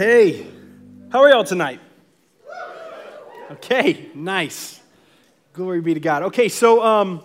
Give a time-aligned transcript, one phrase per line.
[0.00, 0.46] Hey,
[1.12, 1.78] how are y'all tonight?
[3.50, 4.80] Okay, nice.
[5.52, 6.22] Glory be to God.
[6.22, 7.22] Okay, so um,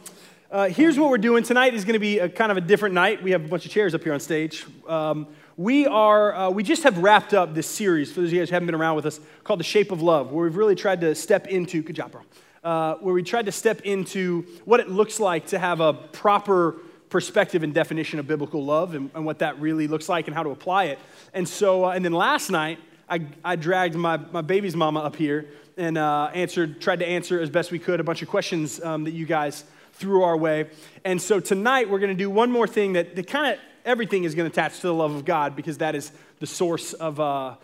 [0.52, 1.74] uh, here's what we're doing tonight.
[1.74, 3.24] Is going to be a kind of a different night.
[3.24, 4.66] We have a bunch of chairs up here on stage.
[4.90, 8.42] Um, we are uh, we just have wrapped up this series for those of you
[8.42, 10.76] guys who haven't been around with us called the Shape of Love, where we've really
[10.76, 11.82] tried to step into.
[11.82, 12.24] Good job, bro.
[12.62, 16.76] Uh, where we tried to step into what it looks like to have a proper
[17.16, 20.44] perspective and definition of biblical love and, and what that really looks like and how
[20.44, 21.00] to apply it.
[21.34, 22.78] And so, uh, and then last night,
[23.10, 27.40] I, I dragged my, my baby's mama up here and uh, answered, tried to answer
[27.40, 30.70] as best we could a bunch of questions um, that you guys threw our way.
[31.06, 34.26] And so tonight, we're going to do one more thing that, that kind of everything
[34.26, 37.18] is going to attach to the love of God because that is the source of.
[37.18, 37.56] Uh,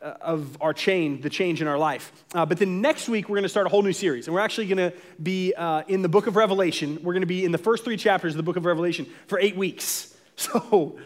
[0.00, 2.12] of our change, the change in our life.
[2.34, 4.26] Uh, but then next week, we're going to start a whole new series.
[4.26, 6.98] And we're actually going to be uh, in the book of Revelation.
[7.02, 9.38] We're going to be in the first three chapters of the book of Revelation for
[9.38, 10.06] eight weeks.
[10.36, 10.96] So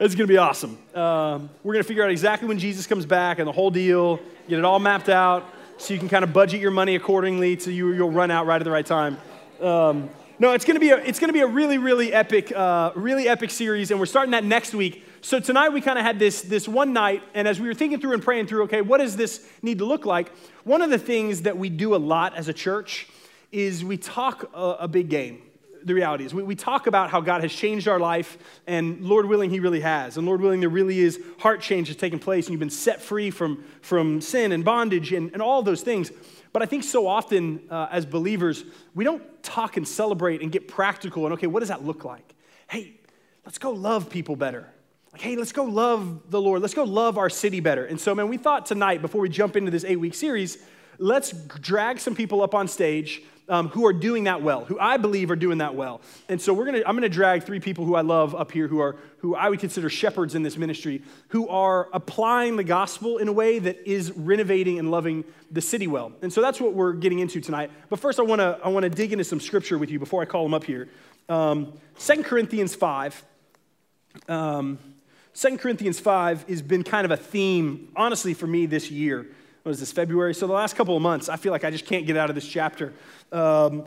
[0.00, 0.76] it's going to be awesome.
[0.92, 4.18] Um, we're going to figure out exactly when Jesus comes back and the whole deal,
[4.48, 5.44] get it all mapped out
[5.78, 8.60] so you can kind of budget your money accordingly so you, you'll run out right
[8.60, 9.18] at the right time.
[9.60, 12.52] Um, no, it's going to be a, it's going to be a really, really epic,
[12.54, 15.04] uh, really epic series, and we're starting that next week.
[15.26, 18.00] So tonight we kind of had this, this one night, and as we were thinking
[18.00, 20.30] through and praying through, okay, what does this need to look like?
[20.62, 23.08] One of the things that we do a lot as a church
[23.50, 25.42] is we talk a, a big game.
[25.82, 28.38] The reality is, we, we talk about how God has changed our life,
[28.68, 30.16] and Lord willing, He really has.
[30.16, 33.02] And Lord willing, there really is heart change has taken place, and you've been set
[33.02, 36.12] free from, from sin and bondage and, and all those things.
[36.52, 38.62] But I think so often uh, as believers,
[38.94, 42.36] we don't talk and celebrate and get practical and, okay, what does that look like?
[42.68, 42.92] Hey,
[43.44, 44.68] let's go love people better.
[45.16, 46.60] Like, hey, let's go love the Lord.
[46.60, 47.86] Let's go love our city better.
[47.86, 50.58] And so, man, we thought tonight, before we jump into this eight week series,
[50.98, 54.98] let's drag some people up on stage um, who are doing that well, who I
[54.98, 56.02] believe are doing that well.
[56.28, 58.78] And so we're gonna, I'm gonna drag three people who I love up here who
[58.78, 63.26] are who I would consider shepherds in this ministry, who are applying the gospel in
[63.26, 66.12] a way that is renovating and loving the city well.
[66.20, 67.70] And so that's what we're getting into tonight.
[67.88, 70.42] But first, I wanna I wanna dig into some scripture with you before I call
[70.42, 70.90] them up here.
[71.30, 73.24] Um, 2 Corinthians 5.
[74.28, 74.78] Um,
[75.36, 79.26] 2 Corinthians 5 has been kind of a theme, honestly, for me this year.
[79.64, 80.34] What is this, February?
[80.34, 82.34] So the last couple of months, I feel like I just can't get out of
[82.34, 82.94] this chapter.
[83.30, 83.84] Um,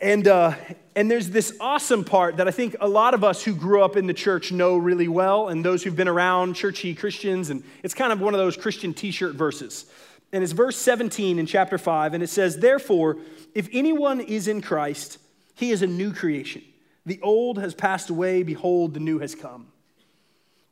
[0.00, 0.54] and, uh,
[0.96, 3.94] and there's this awesome part that I think a lot of us who grew up
[3.94, 7.92] in the church know really well, and those who've been around churchy Christians, and it's
[7.92, 9.84] kind of one of those Christian t shirt verses.
[10.32, 13.18] And it's verse 17 in chapter 5, and it says, Therefore,
[13.54, 15.18] if anyone is in Christ,
[15.56, 16.62] he is a new creation.
[17.04, 19.69] The old has passed away, behold, the new has come.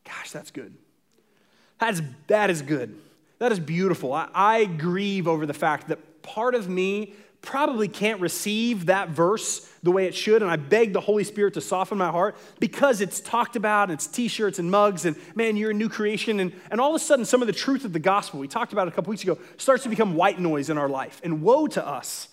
[0.08, 0.74] Gosh, that's good.
[1.78, 2.98] That's, that is good.
[3.38, 4.12] That is beautiful.
[4.12, 9.60] I, I grieve over the fact that part of me probably can't receive that verse
[9.82, 13.00] the way it should, and I beg the Holy Spirit to soften my heart because
[13.00, 16.40] it's talked about, and it's t shirts and mugs, and man, you're a new creation.
[16.40, 18.72] And, and all of a sudden, some of the truth of the gospel we talked
[18.72, 21.20] about a couple weeks ago starts to become white noise in our life.
[21.22, 22.28] And woe to us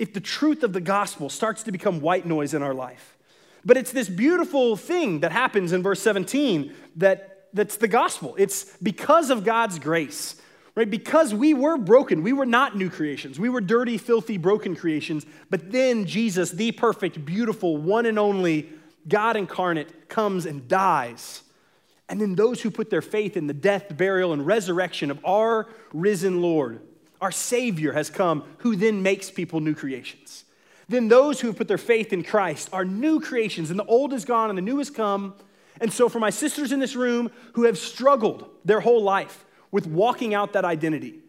[0.00, 3.16] if the truth of the gospel starts to become white noise in our life.
[3.64, 8.34] But it's this beautiful thing that happens in verse 17 that, that's the gospel.
[8.38, 10.40] It's because of God's grace,
[10.74, 10.88] right?
[10.88, 12.22] Because we were broken.
[12.22, 13.38] We were not new creations.
[13.38, 15.26] We were dirty, filthy, broken creations.
[15.50, 18.70] But then Jesus, the perfect, beautiful, one and only
[19.06, 21.42] God incarnate, comes and dies.
[22.08, 25.68] And then those who put their faith in the death, burial, and resurrection of our
[25.92, 26.80] risen Lord,
[27.20, 30.44] our Savior, has come, who then makes people new creations
[30.90, 34.12] then those who have put their faith in Christ are new creations, and the old
[34.12, 35.34] is gone and the new has come.
[35.80, 39.86] And so, for my sisters in this room who have struggled their whole life with
[39.86, 41.20] walking out that identity,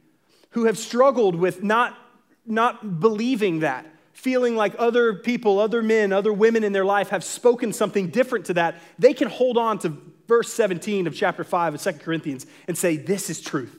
[0.51, 1.95] who have struggled with not,
[2.43, 7.23] not believing that, feeling like other people, other men, other women in their life have
[7.23, 9.95] spoken something different to that, they can hold on to
[10.27, 13.77] verse 17 of chapter 5 of 2 Corinthians and say, This is truth.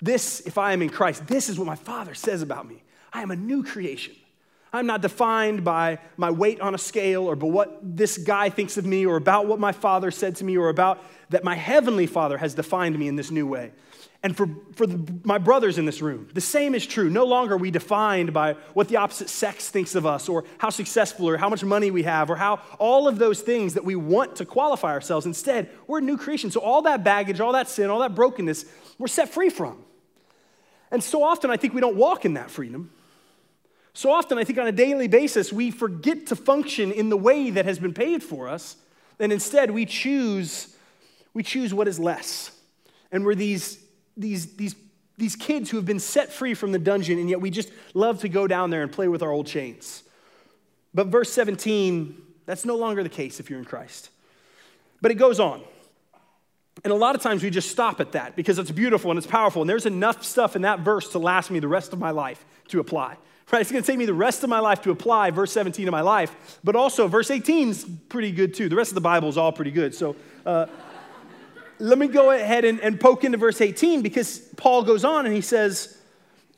[0.00, 2.82] This, if I am in Christ, this is what my Father says about me.
[3.12, 4.14] I am a new creation.
[4.72, 8.76] I'm not defined by my weight on a scale or by what this guy thinks
[8.76, 12.06] of me or about what my father said to me or about that my heavenly
[12.06, 13.72] father has defined me in this new way.
[14.22, 17.08] And for, for the, my brothers in this room, the same is true.
[17.08, 20.70] No longer are we defined by what the opposite sex thinks of us or how
[20.70, 23.94] successful or how much money we have or how all of those things that we
[23.94, 25.24] want to qualify ourselves.
[25.24, 26.50] Instead, we're a new creation.
[26.50, 28.64] So all that baggage, all that sin, all that brokenness,
[28.98, 29.84] we're set free from.
[30.90, 32.90] And so often I think we don't walk in that freedom.
[33.98, 37.50] So often, I think on a daily basis, we forget to function in the way
[37.50, 38.76] that has been paid for us,
[39.18, 40.76] and instead we choose,
[41.34, 42.52] we choose what is less.
[43.10, 43.84] And we're these,
[44.16, 44.76] these, these,
[45.16, 48.20] these kids who have been set free from the dungeon, and yet we just love
[48.20, 50.04] to go down there and play with our old chains.
[50.94, 54.10] But verse 17, that's no longer the case if you're in Christ.
[55.00, 55.60] But it goes on.
[56.84, 59.26] And a lot of times we just stop at that because it's beautiful and it's
[59.26, 59.62] powerful.
[59.62, 62.44] And there's enough stuff in that verse to last me the rest of my life
[62.68, 63.16] to apply.
[63.52, 63.62] Right?
[63.62, 65.92] It's going to take me the rest of my life to apply verse 17 of
[65.92, 66.58] my life.
[66.62, 68.68] But also, verse 18 is pretty good too.
[68.68, 69.94] The rest of the Bible is all pretty good.
[69.94, 70.66] So uh,
[71.78, 75.34] let me go ahead and, and poke into verse 18 because Paul goes on and
[75.34, 75.96] he says,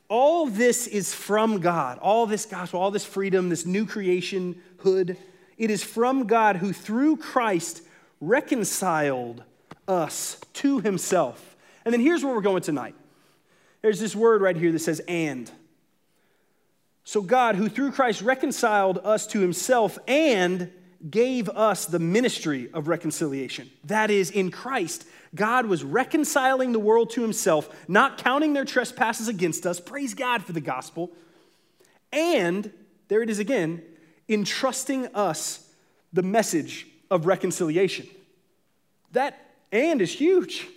[0.09, 1.97] All this is from God.
[1.99, 5.15] All this gospel, all this freedom, this new creation hood.
[5.57, 7.83] It is from God who through Christ
[8.19, 9.43] reconciled
[9.87, 11.55] us to himself.
[11.85, 12.95] And then here's where we're going tonight.
[13.81, 15.49] There's this word right here that says and.
[17.03, 20.71] So God, who through Christ reconciled us to himself and
[21.09, 23.69] gave us the ministry of reconciliation.
[23.85, 29.27] That is, in Christ, God was reconciling the world to himself, not counting their trespasses
[29.27, 29.79] against us.
[29.79, 31.11] Praise God for the gospel.
[32.11, 32.71] And,
[33.07, 33.81] there it is again,
[34.29, 35.67] entrusting us
[36.13, 38.07] the message of reconciliation.
[39.13, 39.39] That
[39.71, 40.67] and is huge.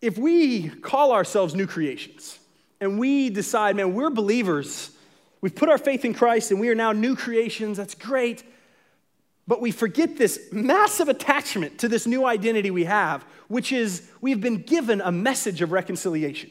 [0.00, 2.38] If we call ourselves new creations
[2.80, 4.90] and we decide, man, we're believers,
[5.40, 8.44] we've put our faith in Christ and we are now new creations, that's great.
[9.46, 14.40] But we forget this massive attachment to this new identity we have, which is we've
[14.40, 16.50] been given a message of reconciliation.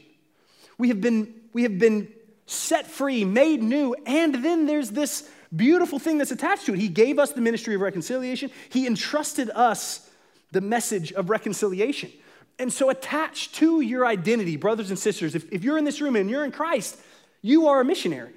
[0.79, 2.12] We have been, we have been
[2.47, 6.79] set free, made new, and then there's this beautiful thing that's attached to it.
[6.79, 10.09] He gave us the ministry of reconciliation, He entrusted us
[10.51, 12.12] the message of reconciliation.
[12.59, 16.15] And so, attached to your identity, brothers and sisters, if, if you're in this room
[16.15, 16.98] and you're in Christ,
[17.42, 18.33] you are a missionary.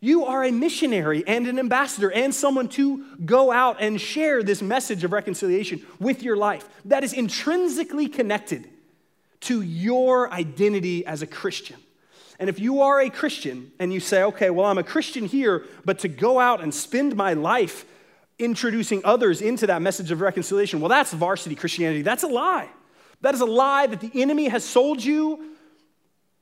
[0.00, 4.60] You are a missionary and an ambassador and someone to go out and share this
[4.60, 6.68] message of reconciliation with your life.
[6.84, 8.68] That is intrinsically connected
[9.42, 11.76] to your identity as a Christian.
[12.40, 15.66] And if you are a Christian and you say, okay, well, I'm a Christian here,
[15.84, 17.84] but to go out and spend my life
[18.40, 20.80] introducing others into that message of reconciliation.
[20.80, 22.02] Well, that's varsity Christianity.
[22.02, 22.68] That's a lie.
[23.22, 25.56] That is a lie that the enemy has sold you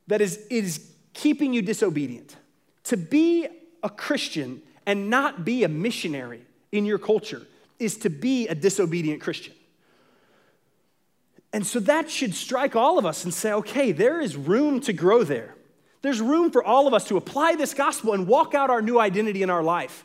[0.09, 2.37] that is, is keeping you disobedient.
[2.85, 3.47] To be
[3.83, 6.43] a Christian and not be a missionary
[6.73, 7.47] in your culture
[7.79, 9.55] is to be a disobedient Christian.
[11.53, 14.93] And so that should strike all of us and say, okay, there is room to
[14.93, 15.55] grow there.
[16.03, 18.99] There's room for all of us to apply this gospel and walk out our new
[18.99, 20.05] identity in our life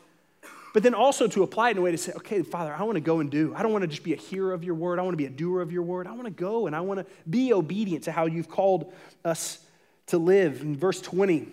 [0.76, 2.96] but then also to apply it in a way to say, okay, Father, I want
[2.96, 3.54] to go and do.
[3.56, 4.98] I don't want to just be a hearer of your word.
[4.98, 6.06] I want to be a doer of your word.
[6.06, 8.92] I want to go and I want to be obedient to how you've called
[9.24, 9.58] us
[10.08, 10.60] to live.
[10.60, 11.48] In verse 20,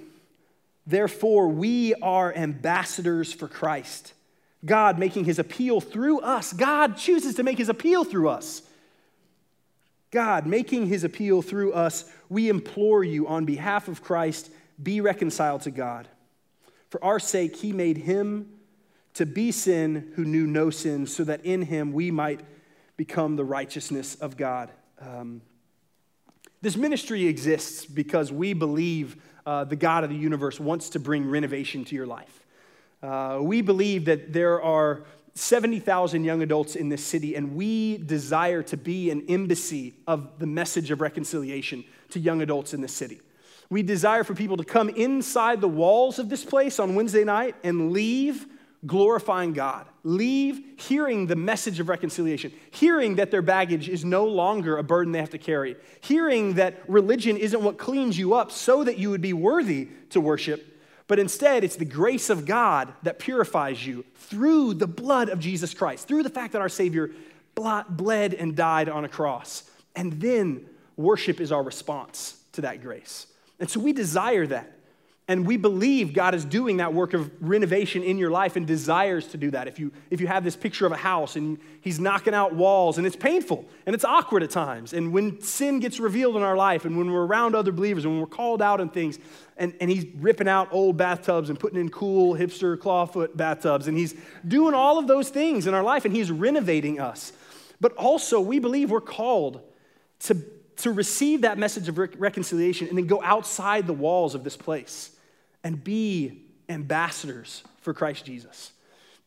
[0.86, 4.12] therefore, we are ambassadors for Christ.
[4.66, 6.52] God making his appeal through us.
[6.52, 8.62] God chooses to make his appeal through us.
[10.12, 14.50] God making his appeal through us, we implore you on behalf of Christ,
[14.84, 16.10] be reconciled to God.
[16.90, 18.50] For our sake, he made him
[19.16, 22.42] to be sin who knew no sin, so that in him we might
[22.98, 24.72] become the righteousness of God.
[25.00, 25.42] Um,
[26.62, 31.30] this ministry exists because we believe uh, the God of the universe wants to bring
[31.30, 32.46] renovation to your life.
[33.02, 35.04] Uh, we believe that there are
[35.36, 40.46] 70,000 young adults in this city, and we desire to be an embassy of the
[40.46, 43.20] message of reconciliation to young adults in this city.
[43.70, 47.56] We desire for people to come inside the walls of this place on Wednesday night
[47.64, 48.46] and leave
[48.86, 54.78] glorifying God, leave hearing the message of reconciliation, hearing that their baggage is no longer
[54.78, 58.84] a burden they have to carry, hearing that religion isn't what cleans you up so
[58.84, 63.20] that you would be worthy to worship, but instead it's the grace of God that
[63.20, 67.12] purifies you through the blood of Jesus Christ, through the fact that our Savior
[67.56, 69.64] bled and died on a cross.
[69.96, 70.66] And then
[70.98, 73.28] worship is our response to that grace.
[73.60, 74.80] And so we desire that.
[75.30, 79.26] And we believe God is doing that work of renovation in your life and desires
[79.28, 79.70] to do that.
[79.70, 82.98] If you, if you have this picture of a house and He's knocking out walls
[82.98, 86.58] and it's painful and it's awkward at times, and when sin gets revealed in our
[86.58, 89.18] life and when we're around other believers and when we're called out and things,
[89.56, 93.98] and, and He's ripping out old bathtubs and putting in cool hipster clawfoot bathtubs, and
[93.98, 94.16] He's
[94.46, 97.32] doing all of those things in our life and He's renovating us.
[97.80, 99.62] But also, we believe we're called
[100.20, 100.38] to,
[100.78, 105.12] to receive that message of reconciliation and then go outside the walls of this place
[105.64, 108.72] and be ambassadors for Christ Jesus.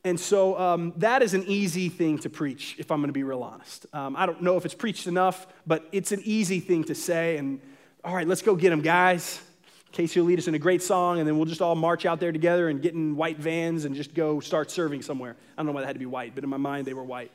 [0.05, 3.25] And so um, that is an easy thing to preach, if I'm going to be
[3.25, 3.87] real honest.
[3.93, 7.39] Um, I don't know if it's preached enough, but it's an easy thing to say.
[7.39, 7.61] And
[8.05, 9.41] all right, let's go get them, guys.
[9.91, 12.21] Casey will lead us in a great song, and then we'll just all march out
[12.21, 15.35] there together and get in white vans and just go start serving somewhere.
[15.57, 17.03] I don't know why they had to be white, but in my mind, they were
[17.03, 17.33] white.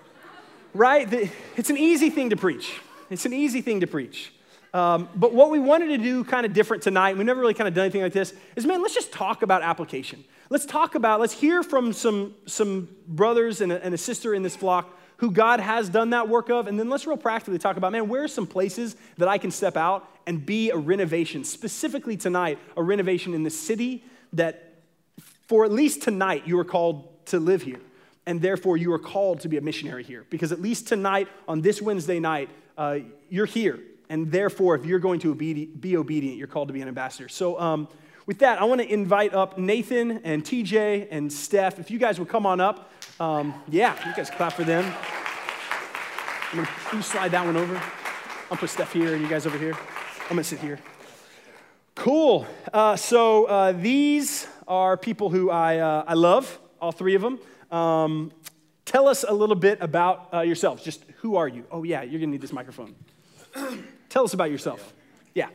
[0.74, 1.30] right?
[1.56, 2.78] It's an easy thing to preach.
[3.10, 4.32] It's an easy thing to preach.
[4.74, 7.66] Um, but what we wanted to do kind of different tonight, we never really kind
[7.66, 10.22] of done anything like this, is man, let's just talk about application.
[10.50, 14.42] Let's talk about, let's hear from some, some brothers and a, and a sister in
[14.42, 17.78] this flock who God has done that work of, and then let's real practically talk
[17.78, 21.42] about, man, where are some places that I can step out and be a renovation,
[21.42, 24.74] specifically tonight, a renovation in the city that
[25.46, 27.80] for at least tonight you are called to live here.
[28.26, 30.26] And therefore, you are called to be a missionary here.
[30.30, 33.80] Because at least tonight, on this Wednesday night, uh, you're here.
[34.08, 37.28] And therefore, if you're going to be obedient, you're called to be an ambassador.
[37.28, 37.88] So, um,
[38.26, 41.78] with that, I want to invite up Nathan and TJ and Steph.
[41.78, 42.92] If you guys would come on up.
[43.20, 44.84] Um, yeah, you guys clap for them.
[46.52, 47.80] I'm gonna, slide that one over?
[48.50, 49.76] I'll put Steph here and you guys over here.
[50.28, 50.78] I'm to sit here.
[51.94, 52.46] Cool.
[52.72, 57.38] Uh, so uh, these are people who I, uh, I love, all three of them.
[57.70, 58.32] Um,
[58.86, 60.82] tell us a little bit about uh, yourselves.
[60.82, 61.66] Just who are you?
[61.70, 62.94] Oh, yeah, you're going to need this microphone.
[64.08, 64.94] tell us about yourself.
[65.34, 65.48] Yeah.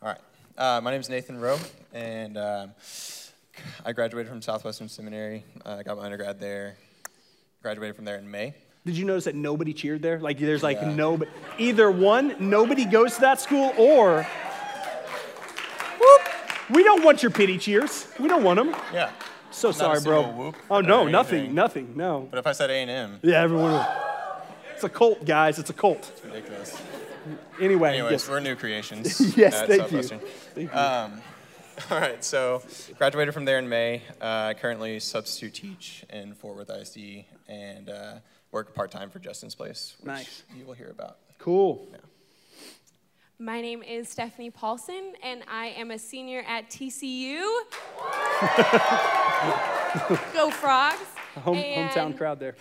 [0.00, 0.20] All right.
[0.56, 1.58] Uh, my name is Nathan Rowe,
[1.92, 2.70] and um,
[3.84, 5.44] I graduated from Southwestern Seminary.
[5.66, 6.76] I uh, got my undergrad there.
[7.60, 8.54] Graduated from there in May.
[8.86, 10.20] Did you notice that nobody cheered there?
[10.20, 10.94] Like, there's like yeah.
[10.94, 11.20] no,
[11.58, 14.26] either one, nobody goes to that school, or
[15.98, 16.22] whoop,
[16.70, 18.06] we don't want your pity cheers.
[18.20, 18.74] We don't want them.
[18.94, 19.10] Yeah.
[19.50, 20.28] So Not sorry, bro.
[20.30, 21.54] Whoop oh no, nothing, anything.
[21.54, 22.28] nothing, no.
[22.30, 23.72] But if I said A and M, yeah, everyone.
[23.72, 23.86] Would.
[24.74, 25.58] It's a cult, guys.
[25.58, 26.10] It's a cult.
[26.14, 26.82] It's ridiculous.
[27.60, 28.28] Anyway, Anyways, yes.
[28.28, 29.36] we're new creations.
[29.36, 30.02] yes, thank you.
[30.02, 30.22] thank
[30.56, 30.70] you.
[30.70, 31.22] Um,
[31.90, 32.62] all right, so
[32.98, 34.02] graduated from there in May.
[34.20, 38.14] Uh, currently substitute teach in Fort Worth ISD and uh,
[38.52, 40.42] work part time for Justin's Place, which nice.
[40.56, 41.18] you will hear about.
[41.38, 41.88] Cool.
[41.90, 41.98] Yeah.
[43.38, 47.40] My name is Stephanie Paulson, and I am a senior at TCU.
[50.32, 50.96] Go Frogs!
[51.44, 52.54] Home, hometown crowd there.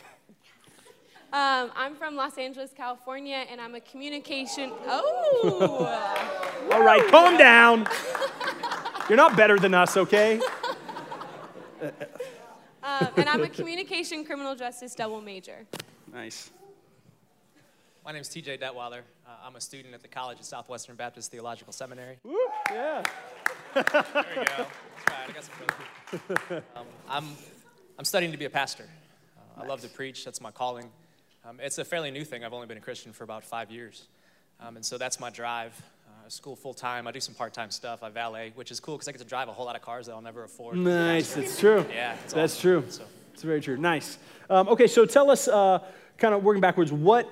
[1.31, 4.69] Um, I'm from Los Angeles, California, and I'm a communication.
[4.85, 6.69] Oh!
[6.73, 7.87] All right, calm down.
[9.07, 10.41] You're not better than us, okay?
[12.83, 15.65] Um, and I'm a communication criminal justice double major.
[16.13, 16.51] Nice.
[18.05, 19.01] My name is TJ Detweiler.
[19.27, 22.19] Uh, I'm a student at the College of Southwestern Baptist Theological Seminary.
[22.23, 22.37] Woo,
[22.69, 23.01] yeah.
[23.73, 23.91] there we go.
[23.95, 24.67] That's right.
[25.27, 27.25] I got some um, I'm,
[27.97, 28.83] I'm studying to be a pastor.
[29.35, 29.65] Uh, nice.
[29.65, 30.23] I love to preach.
[30.25, 30.91] That's my calling.
[31.43, 32.43] Um, it's a fairly new thing.
[32.43, 34.05] I've only been a Christian for about five years.
[34.59, 35.73] Um, and so that's my drive.
[36.07, 37.07] Uh, school full time.
[37.07, 38.03] I do some part time stuff.
[38.03, 40.05] I valet, which is cool because I get to drive a whole lot of cars
[40.05, 40.77] that I'll never afford.
[40.77, 41.33] Nice.
[41.33, 41.83] That's true.
[41.89, 42.15] Yeah.
[42.27, 42.61] That's awesome.
[42.61, 42.83] true.
[42.89, 43.03] So.
[43.33, 43.77] It's very true.
[43.77, 44.19] Nice.
[44.51, 45.79] Um, okay, so tell us, uh,
[46.19, 47.27] kind of working backwards, what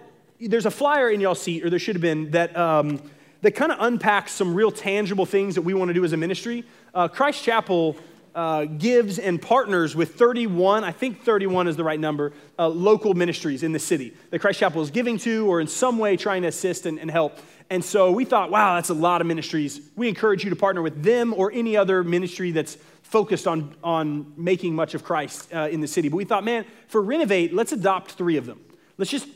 [0.47, 3.01] there's a flyer in y'all seat, or there should have been, that, um,
[3.41, 6.17] that kind of unpacks some real tangible things that we want to do as a
[6.17, 6.63] ministry.
[6.93, 7.97] Uh, Christ Chapel
[8.35, 13.13] uh, gives and partners with 31, I think 31 is the right number, uh, local
[13.13, 16.41] ministries in the city that Christ Chapel is giving to or in some way trying
[16.41, 17.37] to assist and, and, help.
[17.69, 19.81] And so we thought, wow, that's a lot of ministries.
[19.95, 24.33] We encourage you to partner with them or any other ministry that's focused on, on
[24.35, 26.09] making much of Christ uh, in the city.
[26.09, 28.59] But we thought, man, for Renovate, let's adopt three of them.
[28.97, 29.27] Let's just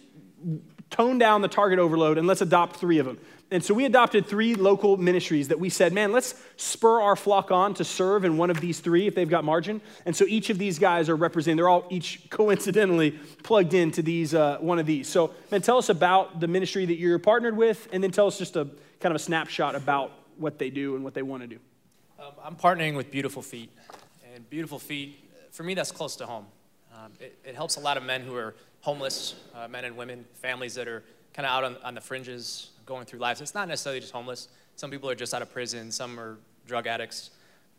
[0.89, 3.17] tone down the target overload and let's adopt three of them.
[3.49, 7.49] And so we adopted three local ministries that we said, man, let's spur our flock
[7.49, 9.79] on to serve in one of these three if they've got margin.
[10.05, 13.11] And so each of these guys are representing, they're all each coincidentally
[13.43, 15.07] plugged into these, uh, one of these.
[15.07, 18.37] So, man, tell us about the ministry that you're partnered with, and then tell us
[18.37, 18.67] just a
[18.99, 21.59] kind of a snapshot about what they do and what they want to do.
[22.19, 23.71] Um, I'm partnering with Beautiful Feet.
[24.33, 26.47] And Beautiful Feet, for me, that's close to home.
[26.93, 30.25] Um, it, it, helps a lot of men who are homeless, uh, men and women,
[30.33, 31.03] families that are
[31.33, 33.41] kind of out on, on the fringes, going through life.
[33.41, 34.47] It's not necessarily just homeless.
[34.75, 35.91] Some people are just out of prison.
[35.91, 37.31] Some are drug addicts.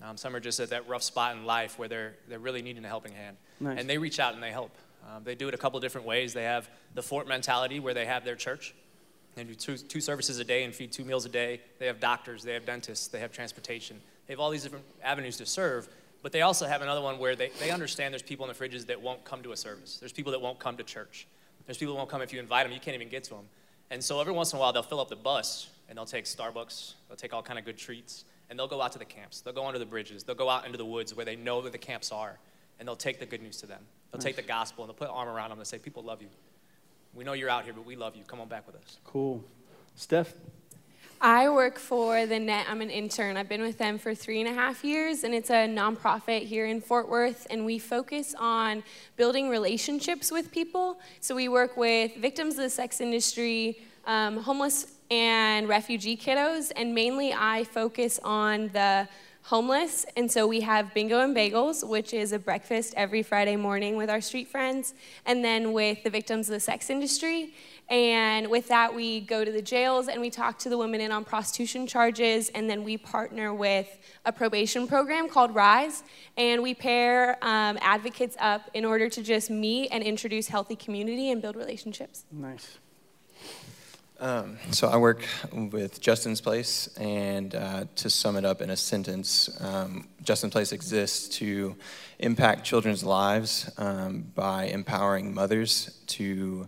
[0.03, 2.85] Um, some are just at that rough spot in life where they're, they're really needing
[2.85, 3.37] a helping hand.
[3.59, 3.81] Nice.
[3.81, 4.71] And they reach out and they help.
[5.09, 6.35] Um, they do it a couple different ways.
[6.35, 8.75] They have the fort mentality where they have their church.
[9.35, 11.61] They do two, two services a day and feed two meals a day.
[11.79, 14.01] They have doctors, they have dentists, they have transportation.
[14.27, 15.89] They have all these different avenues to serve.
[16.23, 18.87] But they also have another one where they, they understand there's people in the fridges
[18.87, 19.99] that won't come to a service.
[19.99, 21.27] There's people that won't come to church.
[21.67, 23.45] There's people that won't come if you invite them, you can't even get to them.
[23.91, 26.25] And so every once in a while, they'll fill up the bus and they'll take
[26.25, 29.41] Starbucks, they'll take all kind of good treats, and they'll go out to the camps.
[29.41, 31.73] They'll go under the bridges, they'll go out into the woods where they know that
[31.73, 32.39] the camps are,
[32.79, 33.81] and they'll take the good news to them.
[34.11, 34.25] They'll nice.
[34.25, 36.29] take the gospel and they'll put an arm around them and say, People love you.
[37.15, 38.23] We know you're out here, but we love you.
[38.27, 38.99] Come on back with us.
[39.05, 39.45] Cool.
[39.95, 40.33] Steph?
[41.21, 42.67] I work for the Net.
[42.69, 43.37] I'm an intern.
[43.37, 46.67] I've been with them for three and a half years, and it's a nonprofit here
[46.67, 47.45] in Fort Worth.
[47.51, 48.85] And we focus on
[49.17, 51.01] building relationships with people.
[51.21, 56.95] So we work with victims of the sex industry, um, homeless and refugee kiddos, and
[56.95, 59.09] mainly I focus on the
[59.43, 60.05] homeless.
[60.17, 64.11] And so we have Bingo and Bagels, which is a breakfast every Friday morning with
[64.11, 64.95] our street friends,
[65.27, 67.55] and then with the victims of the sex industry.
[67.91, 71.11] And with that, we go to the jails and we talk to the women in
[71.11, 72.51] on prostitution charges.
[72.51, 73.89] And then we partner with
[74.27, 76.03] a probation program called RISE.
[76.37, 81.31] And we pair um, advocates up in order to just meet and introduce healthy community
[81.31, 82.25] and build relationships.
[82.31, 82.79] Nice.
[84.21, 88.77] Um, so I work with Justin's Place, and uh, to sum it up in a
[88.77, 91.77] sentence, um, Justin's Place exists to
[92.19, 96.67] impact children's lives um, by empowering mothers to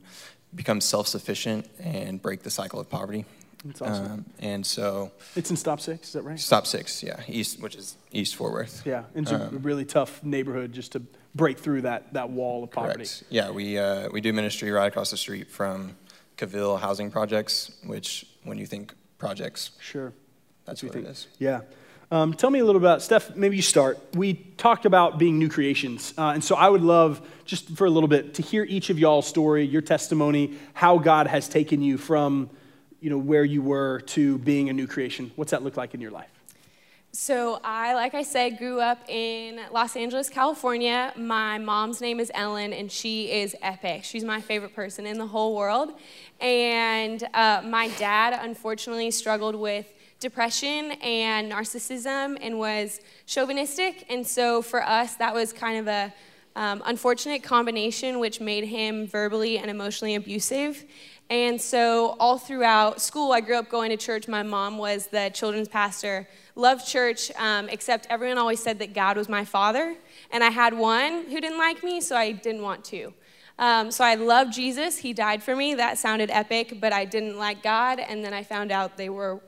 [0.54, 3.25] become self-sufficient and break the cycle of poverty.
[3.64, 4.07] That's awesome.
[4.07, 6.40] Um, and so It's in Stop Six, is that right?
[6.40, 8.83] Stop Six, yeah, East, which is East Fort Worth.
[8.87, 11.02] Yeah, it's a really tough neighborhood just to
[11.35, 12.95] break through that, that wall of poverty.
[13.04, 13.25] Correct.
[13.28, 15.97] Yeah, we, uh, we do ministry right across the street from
[16.38, 20.14] Cavile Housing Projects, which when you think projects, Sure.
[20.64, 21.26] that's we what it is.
[21.38, 21.61] Yeah.
[22.12, 23.97] Um, tell me a little about, Steph, maybe you start.
[24.14, 26.12] We talked about being new creations.
[26.19, 28.99] Uh, and so I would love, just for a little bit, to hear each of
[28.99, 32.50] y'all's story, your testimony, how God has taken you from,
[33.00, 35.31] you know, where you were to being a new creation.
[35.37, 36.31] What's that look like in your life?
[37.12, 41.12] So, I, like I said, grew up in Los Angeles, California.
[41.17, 44.02] My mom's name is Ellen, and she is epic.
[44.02, 45.93] She's my favorite person in the whole world.
[46.40, 49.87] And uh, my dad, unfortunately, struggled with
[50.21, 54.05] depression and narcissism and was chauvinistic.
[54.11, 56.12] And so, for us, that was kind of a
[56.55, 60.85] um, unfortunate combination, which made him verbally and emotionally abusive.
[61.31, 64.29] And so, all throughout school, I grew up going to church.
[64.29, 66.29] My mom was the children's pastor.
[66.55, 69.97] Loved church, um, except everyone always said that God was my father.
[70.31, 73.15] And I had one who didn't like me, so I didn't want to.
[73.59, 74.99] Um, so I loved Jesus.
[74.99, 75.75] He died for me.
[75.75, 78.00] That sounded epic, but I didn't like God.
[78.00, 79.41] And then I found out they were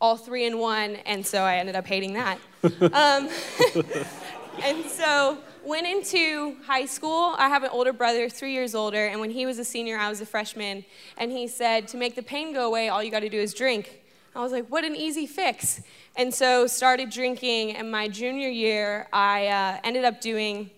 [0.00, 2.38] all three in one, and so I ended up hating that.
[2.62, 3.28] um,
[4.62, 7.34] and so went into high school.
[7.36, 10.08] I have an older brother, three years older, and when he was a senior, I
[10.08, 10.84] was a freshman.
[11.16, 13.52] And he said, to make the pain go away, all you got to do is
[13.52, 14.00] drink.
[14.34, 15.82] I was like, what an easy fix.
[16.16, 17.76] And so started drinking.
[17.76, 20.70] And my junior year, I uh, ended up doing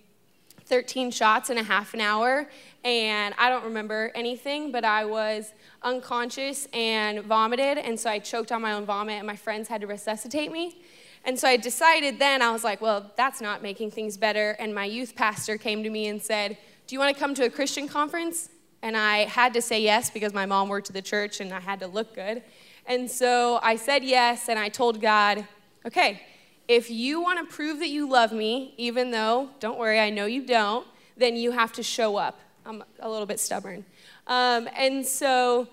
[0.64, 2.48] 13 shots in a half an hour.
[2.82, 7.76] And I don't remember anything, but I was unconscious and vomited.
[7.78, 10.80] And so I choked on my own vomit, and my friends had to resuscitate me.
[11.24, 14.52] And so I decided then, I was like, well, that's not making things better.
[14.52, 17.44] And my youth pastor came to me and said, Do you want to come to
[17.44, 18.48] a Christian conference?
[18.82, 21.60] And I had to say yes because my mom worked at the church and I
[21.60, 22.42] had to look good.
[22.86, 25.46] And so I said yes, and I told God,
[25.86, 26.22] Okay,
[26.68, 30.24] if you want to prove that you love me, even though, don't worry, I know
[30.24, 32.40] you don't, then you have to show up.
[32.66, 33.84] I'm a little bit stubborn.
[34.26, 35.68] Um, and so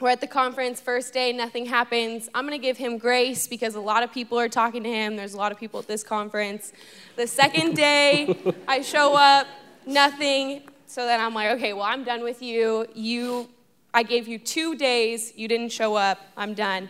[0.00, 2.28] we're at the conference, first day, nothing happens.
[2.34, 5.16] I'm going to give him grace because a lot of people are talking to him.
[5.16, 6.72] There's a lot of people at this conference.
[7.16, 9.46] The second day, I show up,
[9.86, 10.62] nothing.
[10.86, 12.86] So then I'm like, okay, well, I'm done with you.
[12.94, 13.48] You,
[13.92, 15.32] I gave you two days.
[15.36, 16.18] You didn't show up.
[16.36, 16.88] I'm done.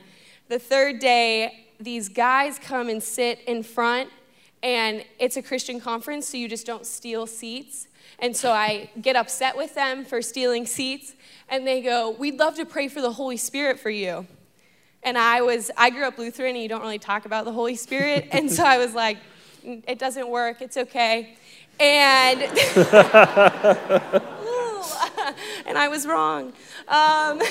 [0.49, 4.09] The third day, these guys come and sit in front,
[4.62, 7.88] and it's a Christian conference, so you just don't steal seats.
[8.19, 11.14] And so I get upset with them for stealing seats
[11.49, 14.27] and they go, We'd love to pray for the Holy Spirit for you.
[15.03, 17.77] And I was, I grew up Lutheran and you don't really talk about the Holy
[17.77, 18.29] Spirit.
[18.33, 19.19] and so I was like,
[19.62, 21.37] It doesn't work, it's okay.
[21.81, 22.43] And,
[25.67, 26.53] and I was wrong.
[26.88, 27.43] Um,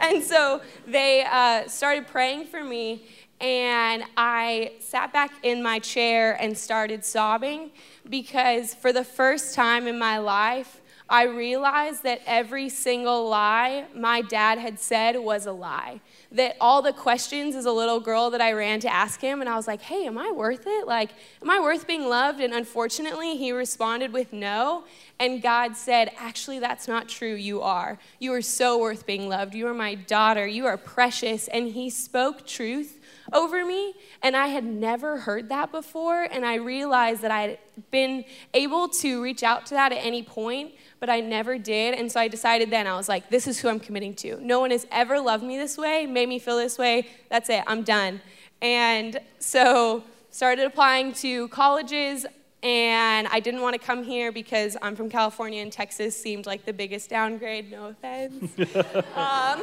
[0.00, 3.06] and so they uh, started praying for me,
[3.40, 7.70] and I sat back in my chair and started sobbing
[8.10, 14.22] because for the first time in my life, I realized that every single lie my
[14.22, 16.00] dad had said was a lie.
[16.30, 19.50] That all the questions as a little girl that I ran to ask him, and
[19.50, 20.86] I was like, hey, am I worth it?
[20.86, 21.10] Like,
[21.42, 22.40] am I worth being loved?
[22.40, 24.84] And unfortunately, he responded with no.
[25.18, 27.34] And God said, actually, that's not true.
[27.34, 27.98] You are.
[28.20, 29.56] You are so worth being loved.
[29.56, 30.46] You are my daughter.
[30.46, 31.48] You are precious.
[31.48, 32.99] And he spoke truth
[33.32, 36.22] over me, and I had never heard that before.
[36.22, 37.58] And I realized that I had
[37.90, 41.94] been able to reach out to that at any point, but I never did.
[41.94, 44.38] And so I decided then, I was like, this is who I'm committing to.
[44.44, 47.08] No one has ever loved me this way, made me feel this way.
[47.30, 48.20] That's it, I'm done.
[48.62, 52.26] And so started applying to colleges
[52.62, 56.66] and I didn't want to come here because I'm from California and Texas seemed like
[56.66, 57.70] the biggest downgrade.
[57.70, 58.52] No offense.
[59.16, 59.62] um,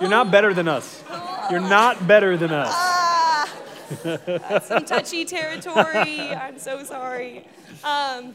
[0.00, 1.04] You're not better than us.
[1.50, 2.72] You're not better than us.
[2.72, 3.54] ah,
[4.02, 6.20] that's some touchy territory.
[6.30, 7.46] I'm so sorry.
[7.84, 8.34] Um,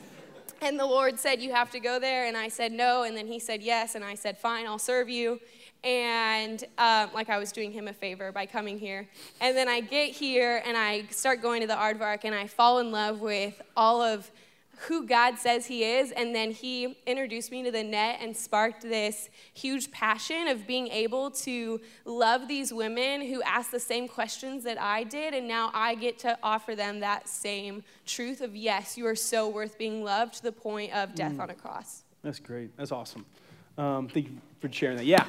[0.62, 2.28] and the Lord said, You have to go there.
[2.28, 3.04] And I said, No.
[3.04, 3.96] And then He said, Yes.
[3.96, 5.40] And I said, Fine, I'll serve you.
[5.84, 9.08] And um, like I was doing him a favor by coming here.
[9.40, 12.80] And then I get here and I start going to the aardvark and I fall
[12.80, 14.30] in love with all of
[14.88, 16.12] who God says He is.
[16.12, 20.88] And then He introduced me to the net and sparked this huge passion of being
[20.88, 25.34] able to love these women who ask the same questions that I did.
[25.34, 29.48] And now I get to offer them that same truth of, yes, you are so
[29.48, 31.42] worth being loved to the point of death mm.
[31.42, 32.04] on a cross.
[32.24, 32.76] That's great.
[32.78, 33.26] That's awesome.
[33.78, 35.06] Um, thank you for sharing that.
[35.06, 35.26] Yeah.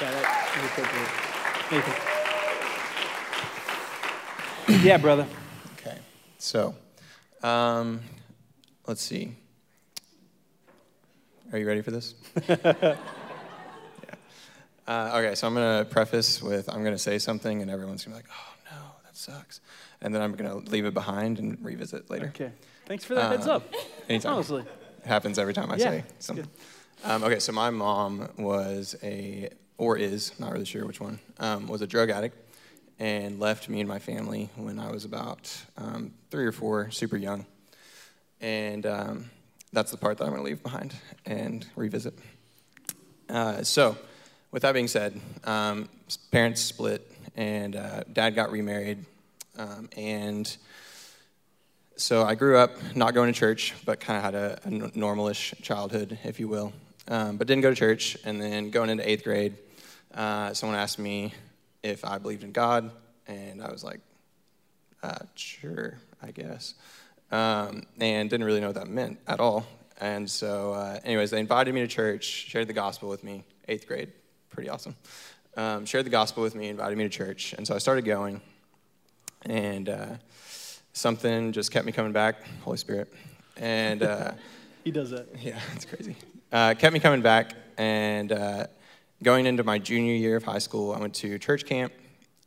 [0.00, 0.44] Yeah, that,
[4.66, 4.84] Nathan.
[4.86, 5.26] yeah, brother.
[5.74, 5.98] Okay.
[6.38, 6.74] So,
[7.42, 8.00] um,
[8.86, 9.36] let's see.
[11.52, 12.14] Are you ready for this?
[12.48, 12.96] yeah.
[14.86, 18.04] Uh, okay, so I'm going to preface with I'm going to say something, and everyone's
[18.04, 19.60] going to be like, oh, no, that sucks.
[20.00, 22.28] And then I'm going to leave it behind and revisit later.
[22.28, 22.52] Okay.
[22.86, 23.70] Thanks for that uh, heads up.
[24.08, 24.34] Anytime.
[24.34, 24.62] Honestly.
[24.62, 26.48] It happens every time I yeah, say something.
[27.04, 31.68] Um, okay, so my mom was a, or is, not really sure which one, um,
[31.68, 32.36] was a drug addict
[32.98, 37.16] and left me and my family when I was about um, three or four, super
[37.16, 37.46] young.
[38.40, 39.30] And um,
[39.72, 40.92] that's the part that I'm going to leave behind
[41.24, 42.14] and revisit.
[43.28, 43.96] Uh, so,
[44.50, 45.88] with that being said, um,
[46.32, 49.04] parents split, and uh, dad got remarried.
[49.56, 50.56] Um, and
[51.96, 55.60] so I grew up not going to church, but kind of had a, a normalish
[55.62, 56.72] childhood, if you will.
[57.08, 58.16] Um, but didn't go to church.
[58.24, 59.56] And then going into eighth grade,
[60.14, 61.32] uh, someone asked me
[61.82, 62.90] if I believed in God,
[63.26, 64.00] and I was like,
[65.02, 66.74] uh, sure, I guess
[67.30, 69.66] um, and didn't really know what that meant at all.
[70.00, 73.86] And so, uh, anyways, they invited me to church, shared the gospel with me, eighth
[73.86, 74.12] grade,
[74.50, 74.94] pretty awesome.
[75.56, 78.40] Um, shared the gospel with me, invited me to church, and so I started going,
[79.42, 80.06] and uh,
[80.92, 83.12] something just kept me coming back, Holy Spirit,
[83.56, 84.32] and uh,
[84.84, 85.26] he does that.
[85.42, 86.14] Yeah, it's crazy.
[86.50, 88.66] Uh, kept me coming back, and uh,
[89.22, 91.92] going into my junior year of high school, I went to church camp,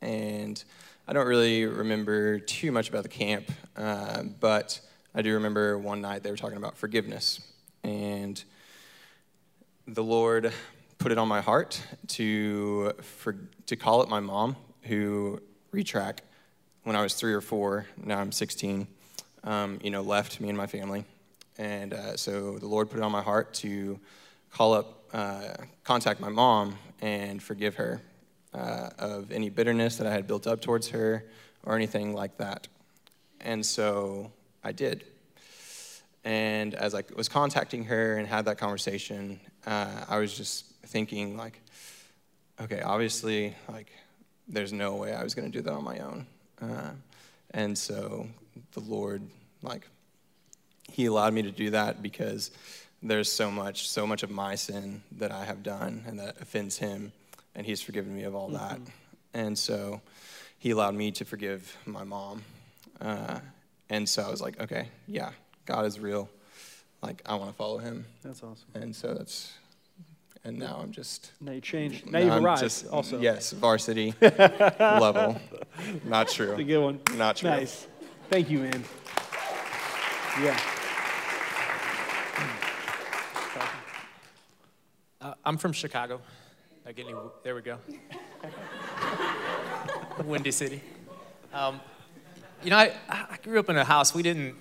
[0.00, 0.62] and
[1.06, 4.80] I don't really remember too much about the camp, uh, but
[5.14, 7.40] I do remember one night they were talking about forgiveness.
[7.84, 8.42] And
[9.86, 10.52] the Lord
[10.98, 13.36] put it on my heart to, for,
[13.66, 15.40] to call it my mom, who
[15.72, 16.18] retrack
[16.82, 18.88] when I was three or four, now I'm 16,
[19.44, 21.04] um, you know, left me and my family.
[21.58, 23.98] And uh, so the Lord put it on my heart to
[24.50, 28.00] call up, uh, contact my mom and forgive her
[28.54, 31.24] uh, of any bitterness that I had built up towards her
[31.64, 32.68] or anything like that.
[33.40, 35.04] And so I did.
[36.24, 41.36] And as I was contacting her and had that conversation, uh, I was just thinking,
[41.36, 41.60] like,
[42.60, 43.90] okay, obviously, like,
[44.46, 46.26] there's no way I was going to do that on my own.
[46.60, 46.90] Uh,
[47.50, 48.28] and so
[48.72, 49.22] the Lord,
[49.62, 49.88] like,
[50.90, 52.50] He allowed me to do that because
[53.02, 56.78] there's so much, so much of my sin that I have done and that offends
[56.78, 57.12] Him
[57.54, 58.76] and he's forgiven me of all that.
[58.78, 58.84] Mm-hmm.
[59.34, 60.00] And so
[60.58, 62.42] he allowed me to forgive my mom.
[63.00, 63.40] Uh,
[63.88, 65.30] and so I was like, okay, yeah,
[65.66, 66.28] God is real.
[67.02, 68.06] Like, I want to follow him.
[68.22, 68.68] That's awesome.
[68.74, 69.52] And so that's,
[70.44, 71.32] and now I'm just.
[71.40, 72.10] Now you changed.
[72.10, 73.20] Now, you've arrived just, also.
[73.20, 75.40] Yes, varsity level.
[76.04, 76.48] Not true.
[76.48, 77.00] That's a good one.
[77.16, 77.50] Not true.
[77.50, 77.88] Nice.
[78.30, 78.84] Thank you, man.
[80.40, 80.58] Yeah.
[85.20, 86.22] Uh, I'm from Chicago.
[87.44, 87.78] There we go.
[90.24, 90.80] Windy City.
[91.52, 91.80] Um,
[92.62, 94.56] you know, I, I grew up in a house, we didn't,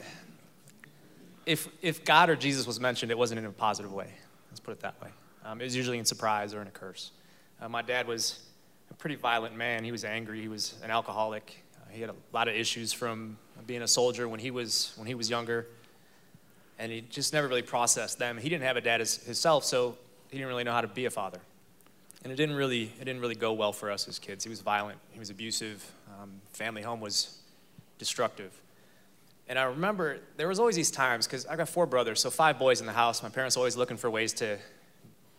[1.46, 4.10] if, if God or Jesus was mentioned, it wasn't in a positive way.
[4.50, 5.10] Let's put it that way.
[5.46, 7.12] Um, it was usually in surprise or in a curse.
[7.62, 8.42] Uh, my dad was
[8.90, 9.86] a pretty violent man.
[9.86, 10.42] He was angry.
[10.42, 11.64] He was an alcoholic.
[11.92, 15.14] He had a lot of issues from being a soldier when he was, when he
[15.14, 15.68] was younger.
[16.80, 18.38] And he just never really processed them.
[18.38, 19.98] He didn't have a dad as, himself, so
[20.30, 21.40] he didn't really know how to be a father
[22.24, 24.44] and it didn't really it didn't really go well for us as kids.
[24.44, 25.00] He was violent.
[25.12, 25.90] He was abusive.
[26.22, 27.40] Um, family home was
[27.98, 28.52] destructive.
[29.48, 32.58] And I remember there was always these times because I got four brothers, so five
[32.60, 33.24] boys in the house.
[33.24, 34.58] My parents always looking for ways to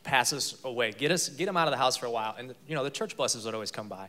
[0.02, 2.34] pass us away, get us get them out of the house for a while.
[2.36, 4.08] And you know the church buses would always come by.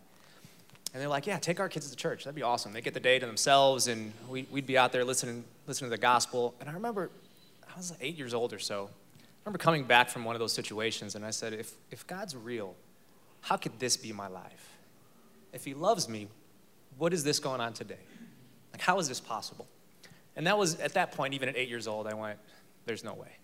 [0.93, 2.23] And they're like, yeah, take our kids to church.
[2.23, 2.71] That'd be awesome.
[2.71, 5.97] They get the day to themselves, and we, would be out there listening, listening to
[5.97, 6.53] the gospel.
[6.60, 7.10] And I remember
[7.73, 10.53] I was eight years old or so, I remember coming back from one of those
[10.53, 12.75] situations and I said, if, if God's real,
[13.41, 14.77] how could this be my life?
[15.51, 16.27] If He loves me,
[16.97, 17.99] what is this going on today?
[18.71, 19.67] Like, how is this possible?
[20.36, 22.39] And that was, at that point, even at eight years old, I went,
[22.86, 23.38] there's no way.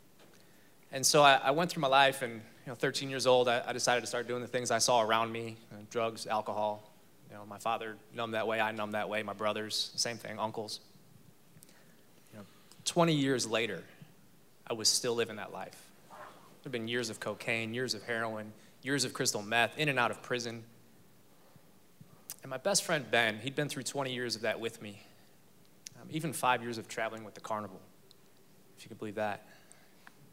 [0.92, 3.62] And so I, I went through my life, and you know, 13 years old, I,
[3.66, 6.89] I, decided to start doing the things I saw around me uh, drugs, alcohol.
[7.30, 10.40] You know, my father numbed that way, I numbed that way, my brothers, same thing,
[10.40, 10.80] uncles.
[12.32, 12.46] You know,
[12.86, 13.84] 20 years later,
[14.68, 15.86] I was still living that life.
[16.10, 20.00] There have been years of cocaine, years of heroin, years of crystal meth, in and
[20.00, 20.64] out of prison.
[22.42, 25.02] And my best friend Ben, he'd been through 20 years of that with me,
[26.02, 27.80] um, even five years of traveling with the carnival,
[28.78, 29.46] if you could believe that.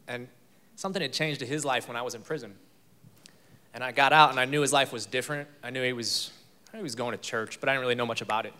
[0.07, 0.27] And
[0.75, 2.55] something had changed in his life when I was in prison.
[3.73, 5.47] And I got out and I knew his life was different.
[5.61, 6.31] I knew he was,
[6.73, 8.53] I he was going to church, but I didn't really know much about it.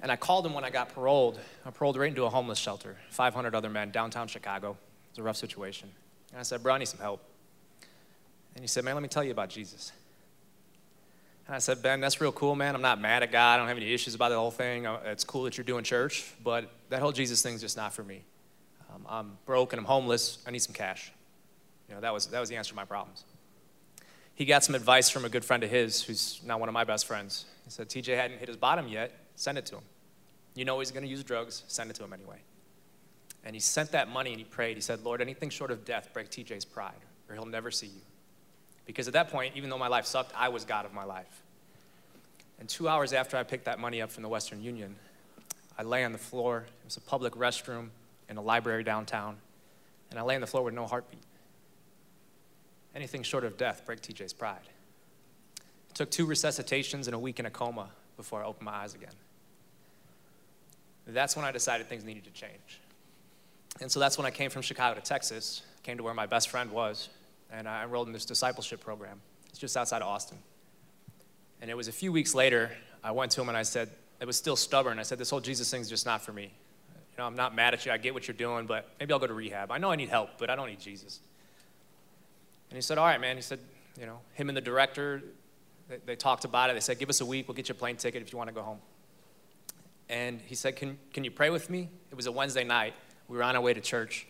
[0.00, 1.38] And I called him when I got paroled.
[1.64, 4.72] I paroled right into a homeless shelter, 500 other men, downtown Chicago.
[4.72, 5.90] It was a rough situation.
[6.30, 7.22] And I said, Bro, I need some help.
[8.54, 9.92] And he said, Man, let me tell you about Jesus.
[11.46, 12.74] And I said, Ben, that's real cool, man.
[12.74, 13.54] I'm not mad at God.
[13.54, 14.86] I don't have any issues about the whole thing.
[14.86, 18.02] Uh, it's cool that you're doing church, but that whole Jesus thing's just not for
[18.02, 18.22] me.
[18.94, 20.38] Um, I'm broke and I'm homeless.
[20.46, 21.12] I need some cash.
[21.88, 23.24] You know, that was, that was the answer to my problems.
[24.34, 26.84] He got some advice from a good friend of his who's now one of my
[26.84, 27.44] best friends.
[27.64, 29.12] He said, TJ hadn't hit his bottom yet.
[29.36, 29.84] Send it to him.
[30.54, 31.64] You know he's going to use drugs.
[31.68, 32.38] Send it to him anyway.
[33.44, 34.76] And he sent that money and he prayed.
[34.76, 36.92] He said, Lord, anything short of death, break TJ's pride,
[37.28, 38.00] or he'll never see you.
[38.86, 41.42] Because at that point, even though my life sucked, I was God of my life.
[42.58, 44.96] And two hours after I picked that money up from the Western Union,
[45.78, 46.66] I lay on the floor.
[46.66, 47.88] It was a public restroom
[48.28, 49.36] in a library downtown.
[50.10, 51.22] And I lay on the floor with no heartbeat.
[52.94, 54.68] Anything short of death, break TJ's pride.
[55.90, 58.94] It took two resuscitations and a week in a coma before I opened my eyes
[58.94, 59.12] again.
[61.06, 62.80] That's when I decided things needed to change.
[63.80, 66.48] And so that's when I came from Chicago to Texas, came to where my best
[66.48, 67.08] friend was,
[67.52, 69.20] and I enrolled in this discipleship program.
[69.50, 70.38] It's just outside of Austin.
[71.60, 72.70] And it was a few weeks later,
[73.02, 74.98] I went to him and I said, it was still stubborn.
[74.98, 76.44] I said, this whole Jesus thing's just not for me.
[76.44, 77.92] You know, I'm not mad at you.
[77.92, 79.70] I get what you're doing, but maybe I'll go to rehab.
[79.70, 81.20] I know I need help, but I don't need Jesus.
[82.74, 83.36] And he said, all right, man.
[83.36, 83.60] He said,
[83.96, 85.22] you know, him and the director,
[85.88, 86.72] they, they talked about it.
[86.72, 87.46] They said, give us a week.
[87.46, 88.78] We'll get you a plane ticket if you want to go home.
[90.08, 91.88] And he said, can, can you pray with me?
[92.10, 92.94] It was a Wednesday night.
[93.28, 94.26] We were on our way to church.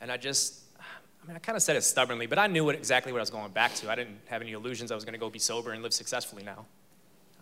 [0.00, 2.74] And I just, I mean, I kind of said it stubbornly, but I knew what,
[2.74, 3.88] exactly what I was going back to.
[3.88, 6.42] I didn't have any illusions I was going to go be sober and live successfully
[6.42, 6.66] now.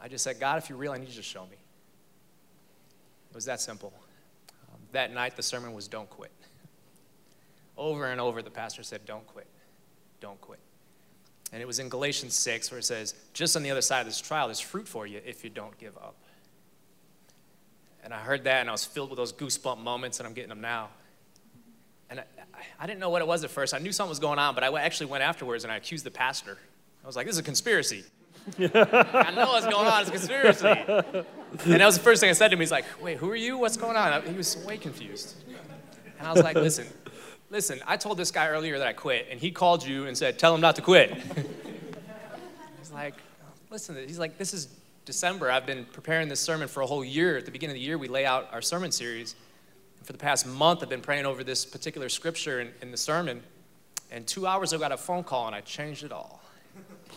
[0.03, 1.57] I just said, God, if you're real, I need you to show me.
[3.31, 3.91] It was that simple.
[4.71, 6.31] Um, that night, the sermon was don't quit.
[7.79, 9.47] Over and over, the pastor said, don't quit.
[10.23, 10.61] Don't quit.
[11.53, 14.07] And it was in Galatians 6 where it says, just on the other side of
[14.07, 16.15] this trial, there's fruit for you if you don't give up.
[18.05, 20.49] And I heard that and I was filled with those goosebump moments, and I'm getting
[20.49, 20.89] them now.
[22.09, 22.25] And I,
[22.79, 23.75] I didn't know what it was at first.
[23.75, 26.11] I knew something was going on, but I actually went afterwards and I accused the
[26.11, 26.57] pastor.
[27.03, 28.05] I was like, this is a conspiracy.
[28.59, 30.01] I know what's going on.
[30.01, 30.67] It's a conspiracy.
[30.67, 32.61] And that was the first thing I said to him.
[32.61, 33.59] He's like, wait, who are you?
[33.59, 34.23] What's going on?
[34.23, 35.37] He was way confused.
[36.19, 36.87] And I was like, listen,
[37.53, 40.39] listen, I told this guy earlier that I quit, and he called you and said,
[40.39, 41.13] tell him not to quit.
[42.79, 43.15] He's like,
[43.71, 44.69] listen, he's like, this is
[45.05, 45.51] December.
[45.51, 47.39] I've been preparing this sermon for a whole year.
[47.39, 49.35] At the beginning of the year, we lay out our sermon series.
[49.99, 52.97] And for the past month, I've been praying over this particular scripture in, in the
[52.97, 53.43] sermon.
[54.11, 56.43] And two hours ago, I got a phone call, and I changed it all.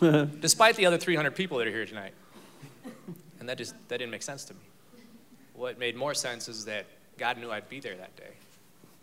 [0.00, 2.12] Despite the other 300 people that are here tonight.
[3.40, 4.60] And that just that didn't make sense to me.
[5.54, 6.86] What made more sense is that
[7.18, 8.32] God knew I'd be there that day.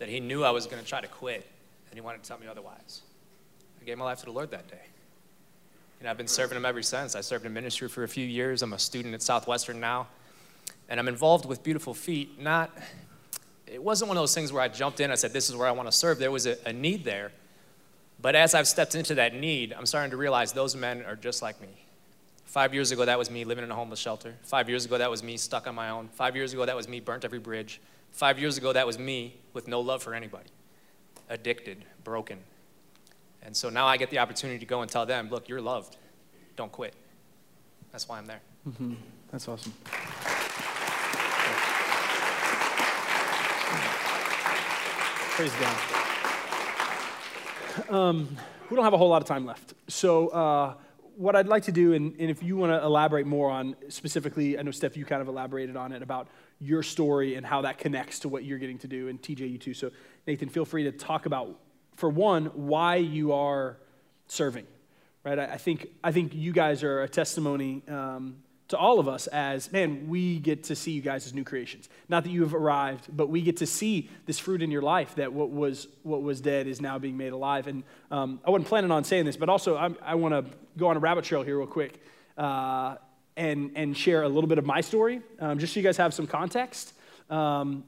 [0.04, 1.48] That He knew I was going to try to quit,
[1.90, 3.04] and He wanted to tell me otherwise.
[3.82, 4.82] I gave my life to the Lord that day.
[6.02, 7.16] And I've been serving Him ever since.
[7.16, 8.62] I served in ministry for a few years.
[8.62, 10.08] I'm a student at Southwestern now.
[10.90, 12.70] And I'm involved with Beautiful Feet, not
[13.66, 15.68] it wasn't one of those things where I jumped in, I said, This is where
[15.68, 16.20] I want to serve.
[16.20, 17.32] There was a, a need there.
[18.22, 21.42] But as I've stepped into that need, I'm starting to realize those men are just
[21.42, 21.70] like me.
[22.46, 24.36] Five years ago, that was me living in a homeless shelter.
[24.44, 26.08] Five years ago, that was me stuck on my own.
[26.10, 27.82] Five years ago, that was me burnt every bridge.
[28.14, 30.50] Five years ago, that was me with no love for anybody,
[31.30, 32.38] addicted, broken.
[33.42, 35.98] And so now I get the opportunity to go and tell them, look, you're loved.
[36.56, 36.94] Don't quit.
[37.92, 38.40] That's why I'm there.
[38.70, 38.94] Mm-hmm.
[39.32, 39.74] That's awesome.
[45.36, 45.76] Praise God.
[47.90, 48.38] Um,
[48.70, 49.74] we don't have a whole lot of time left.
[49.88, 50.76] So, uh,
[51.16, 54.58] what I'd like to do, and, and if you want to elaborate more on specifically,
[54.58, 56.28] I know, Steph, you kind of elaborated on it about
[56.60, 59.58] your story and how that connects to what you're getting to do, and TJ, you
[59.58, 59.74] too.
[59.74, 59.92] So,
[60.28, 61.60] Nathan, feel free to talk about,
[61.96, 63.78] for one, why you are
[64.28, 64.66] serving,
[65.24, 65.38] right?
[65.38, 68.38] I, I think, I think you guys are a testimony um,
[68.70, 71.90] to all of us as, man, we get to see you guys as new creations.
[72.10, 75.16] Not that you have arrived, but we get to see this fruit in your life
[75.16, 77.68] that what was, what was dead is now being made alive.
[77.68, 80.88] And um, I wasn't planning on saying this, but also I'm, i want to go
[80.88, 82.02] on a rabbit trail here real quick
[82.38, 82.96] uh,
[83.36, 86.14] and, and share a little bit of my story, um, just so you guys have
[86.14, 86.94] some context.
[87.30, 87.84] Um,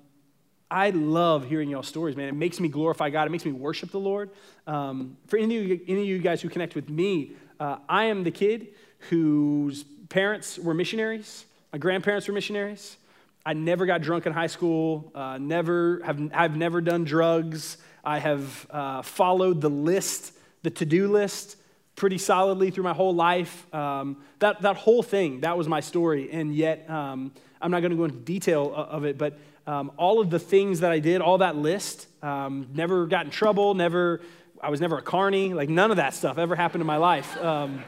[0.70, 2.28] I love hearing y'all stories, man.
[2.28, 3.28] It makes me glorify God.
[3.28, 4.32] It makes me worship the Lord.
[4.66, 8.06] Um, for any of, you, any of you guys who connect with me, uh, I
[8.06, 8.70] am the kid
[9.10, 11.46] whose parents were missionaries.
[11.72, 12.98] My grandparents were missionaries.
[13.46, 15.12] I never got drunk in high school.
[15.14, 17.78] Uh, never have I've never done drugs.
[18.04, 21.58] I have uh, followed the list, the to-do list,
[21.96, 23.74] pretty solidly through my whole life.
[23.74, 26.30] Um, that, that whole thing, that was my story.
[26.32, 27.32] And yet, um,
[27.62, 30.82] I'm not going to go into detail of it, but um, all of the things
[30.82, 34.22] that I did, all that list, um, never got in trouble, never,
[34.62, 37.42] I was never a carny, like none of that stuff ever happened in my life.
[37.42, 37.84] Um,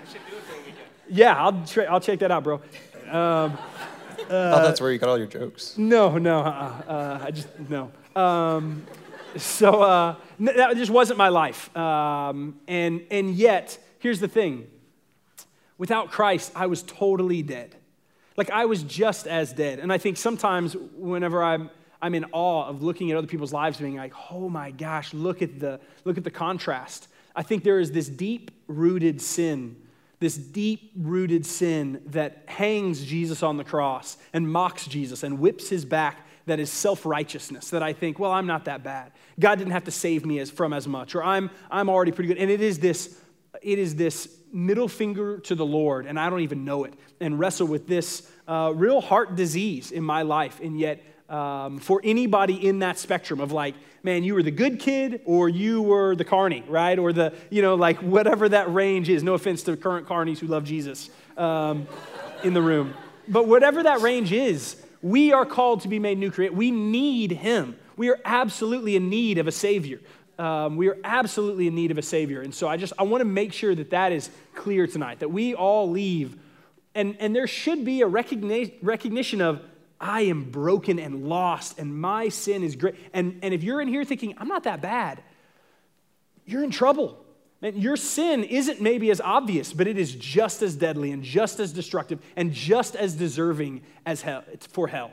[1.10, 2.56] yeah, I'll, tra- I'll check that out, bro.
[3.10, 3.58] Um,
[4.20, 5.78] I thought that's where you got all your jokes.
[5.78, 7.92] no, no, uh, uh, I just, no.
[8.16, 8.86] Um,
[9.38, 11.76] so uh, n- that just wasn't my life.
[11.78, 14.68] Um, and, and yet, here's the thing
[15.78, 17.76] without Christ, I was totally dead.
[18.36, 19.80] Like I was just as dead.
[19.80, 21.70] And I think sometimes whenever I'm,
[22.02, 25.42] I'm in awe of looking at other people's lives, being like, oh my gosh, look
[25.42, 27.08] at the, look at the contrast.
[27.36, 29.76] I think there is this deep rooted sin,
[30.20, 35.70] this deep rooted sin that hangs Jesus on the cross and mocks Jesus and whips
[35.70, 39.74] his back that is self-righteousness that i think well i'm not that bad god didn't
[39.74, 42.50] have to save me as, from as much or i'm, I'm already pretty good and
[42.50, 43.20] it is this
[43.62, 47.40] it is this middle finger to the lord and i don't even know it and
[47.40, 52.68] wrestle with this uh, real heart disease in my life and yet um, for anybody
[52.68, 56.24] in that spectrum of like man you were the good kid or you were the
[56.24, 60.08] carny right or the you know like whatever that range is no offense to current
[60.08, 61.86] carnies who love jesus um,
[62.44, 62.94] in the room
[63.28, 66.54] but whatever that range is we are called to be made new create.
[66.54, 67.78] We need him.
[67.96, 70.00] We are absolutely in need of a savior.
[70.40, 72.42] Um, we are absolutely in need of a savior.
[72.42, 75.20] And so I just I want to make sure that that is clear tonight.
[75.20, 76.38] That we all leave,
[76.94, 79.62] and and there should be a recognition recognition of
[80.00, 82.96] I am broken and lost, and my sin is great.
[83.14, 85.24] And and if you're in here thinking I'm not that bad,
[86.46, 87.24] you're in trouble.
[87.62, 91.60] And your sin isn't maybe as obvious, but it is just as deadly and just
[91.60, 94.44] as destructive and just as deserving as hell.
[94.52, 95.10] It's for hell.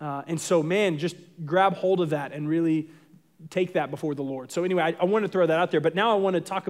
[0.00, 2.88] Uh, and so, man, just grab hold of that and really
[3.50, 4.50] take that before the Lord.
[4.50, 5.80] So, anyway, I, I want to throw that out there.
[5.80, 6.68] But now I want to talk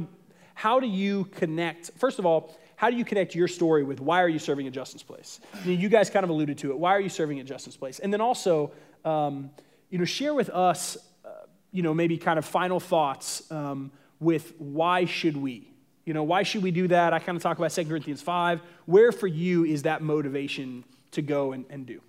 [0.54, 1.92] how do you connect?
[1.98, 4.72] First of all, how do you connect your story with why are you serving at
[4.72, 5.40] Justin's Place?
[5.64, 6.78] You guys kind of alluded to it.
[6.78, 7.98] Why are you serving at Justin's Place?
[7.98, 8.72] And then also,
[9.04, 9.50] um,
[9.90, 11.28] you know, share with us, uh,
[11.70, 13.50] you know, maybe kind of final thoughts.
[13.50, 15.70] Um, with why should we?
[16.04, 17.12] You know, why should we do that?
[17.12, 18.60] I kind of talk about 2 Corinthians 5.
[18.86, 22.00] Where for you is that motivation to go and, and do?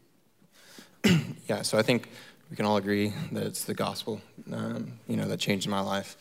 [1.48, 2.10] yeah, so I think
[2.50, 6.18] we can all agree that it's the gospel, um, you know, that changed my life.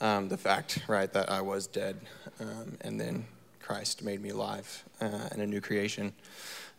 [0.00, 1.96] Um, the fact, right, that I was dead
[2.40, 3.24] um, and then
[3.60, 6.12] Christ made me alive uh, and a new creation.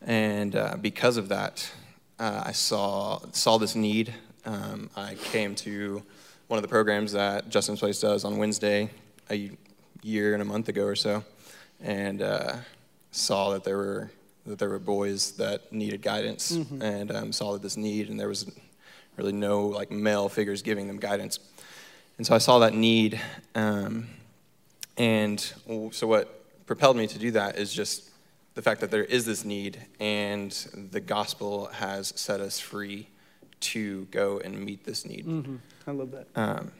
[0.06, 1.70] And uh, because of that,
[2.20, 4.14] uh, I saw, saw this need.
[4.46, 6.04] Um, I came to
[6.48, 8.90] one of the programs that Justin's Place does on Wednesday
[9.30, 9.52] a
[10.02, 11.24] year and a month ago or so,
[11.82, 12.58] and uh,
[13.12, 14.12] saw that there were
[14.46, 16.82] that there were boys that needed guidance, mm-hmm.
[16.82, 18.46] and um, saw that this need, and there was
[19.18, 21.40] really no like male figures giving them guidance,
[22.18, 23.20] and so I saw that need,
[23.56, 24.08] um,
[24.98, 25.40] and
[25.92, 28.10] so what propelled me to do that is just
[28.56, 30.52] the fact that there is this need, and
[30.92, 33.08] the gospel has set us free
[33.60, 35.26] to go and meet this need.
[35.26, 35.56] Mm-hmm.
[35.88, 36.28] I love that.
[36.36, 36.72] Um,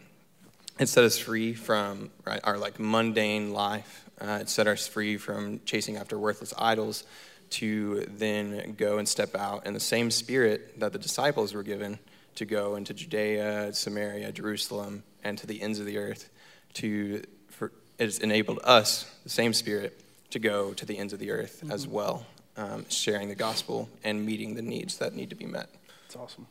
[0.80, 4.10] it set us free from right, our like mundane life.
[4.20, 7.04] Uh, it set us free from chasing after worthless idols
[7.52, 12.00] to then go and step out in the same spirit that the disciples were given
[12.36, 16.30] to go into Judea, Samaria, Jerusalem, and to the ends of the earth.
[16.76, 20.00] To for, it has enabled us, the same spirit,
[20.32, 21.72] to go to the ends of the earth mm-hmm.
[21.72, 22.26] as well,
[22.58, 25.70] um, sharing the gospel and meeting the needs that need to be met.
[26.04, 26.48] That's awesome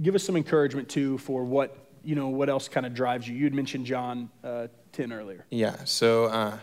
[0.00, 3.34] give us some encouragement too for what you know what else kind of drives you.
[3.34, 5.46] You had mentioned John uh, 10 earlier.
[5.50, 5.76] Yeah.
[5.84, 6.58] So uh,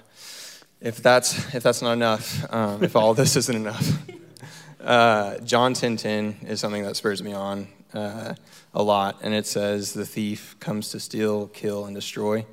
[0.82, 4.00] if that's if that's not enough, um, if all this isn't enough,
[4.82, 8.36] uh, John 10:10 10, 10 is something that spurs me on uh,
[8.74, 12.46] a lot, and it says, "The thief comes to steal, kill, and destroy,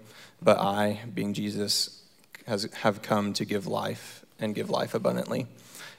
[0.43, 2.03] but I, being Jesus,
[2.47, 5.47] has have come to give life and give life abundantly."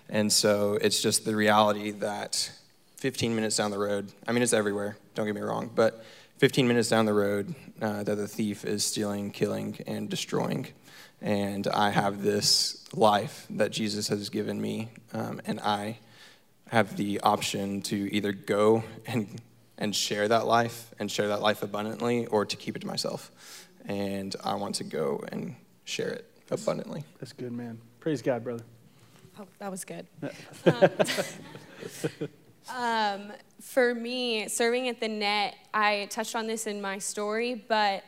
[0.09, 2.51] And so it's just the reality that
[2.97, 6.03] 15 minutes down the road, I mean, it's everywhere, don't get me wrong, but
[6.37, 10.67] 15 minutes down the road, uh, that the thief is stealing, killing, and destroying.
[11.21, 15.97] And I have this life that Jesus has given me, um, and I
[16.69, 19.41] have the option to either go and,
[19.77, 23.31] and share that life and share that life abundantly or to keep it to myself.
[23.85, 27.03] And I want to go and share it abundantly.
[27.19, 27.79] That's good, man.
[27.99, 28.63] Praise God, brother.
[29.39, 30.07] Oh, that was good.
[30.65, 30.89] um,
[32.75, 38.03] um, for me, serving at the net, I touched on this in my story, but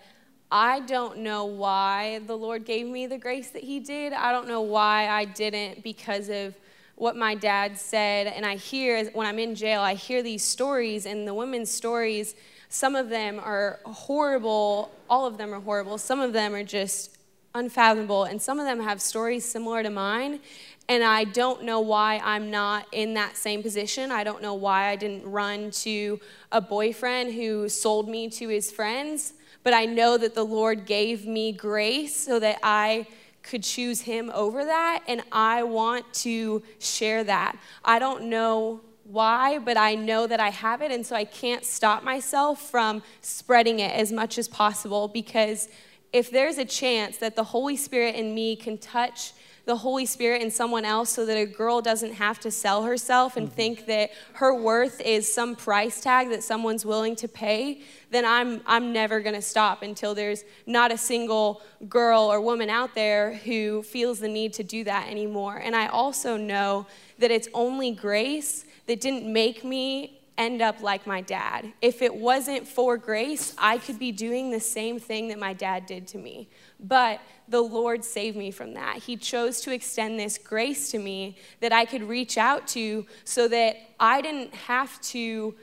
[0.51, 4.11] I don't know why the Lord gave me the grace that He did.
[4.13, 6.55] I don't know why I didn't because of
[6.99, 8.27] what my dad said.
[8.27, 12.35] And I hear, when I'm in jail, I hear these stories, and the women's stories,
[12.67, 14.91] some of them are horrible.
[15.09, 15.97] All of them are horrible.
[15.97, 17.17] Some of them are just
[17.55, 18.25] unfathomable.
[18.25, 20.39] And some of them have stories similar to mine.
[20.87, 24.11] And I don't know why I'm not in that same position.
[24.11, 26.19] I don't know why I didn't run to
[26.51, 29.33] a boyfriend who sold me to his friends.
[29.63, 33.07] But I know that the Lord gave me grace so that I
[33.43, 35.03] could choose him over that.
[35.07, 37.57] And I want to share that.
[37.83, 40.91] I don't know why, but I know that I have it.
[40.91, 45.67] And so I can't stop myself from spreading it as much as possible because
[46.13, 49.33] if there's a chance that the Holy Spirit in me can touch
[49.69, 53.37] the Holy Spirit in someone else so that a girl doesn't have to sell herself
[53.37, 53.55] and mm-hmm.
[53.55, 58.61] think that her worth is some price tag that someone's willing to pay, then I'm,
[58.65, 63.35] I'm never going to stop until there's not a single girl or woman out there
[63.35, 65.57] who feels the need to do that anymore.
[65.57, 66.87] And I also know
[67.19, 71.71] that it's only grace that didn't make me end up like my dad.
[71.81, 75.85] If it wasn't for grace, I could be doing the same thing that my dad
[75.85, 76.49] did to me.
[76.79, 77.19] But
[77.49, 78.97] the Lord saved me from that.
[79.03, 83.47] He chose to extend this grace to me that I could reach out to so
[83.49, 85.55] that I didn't have to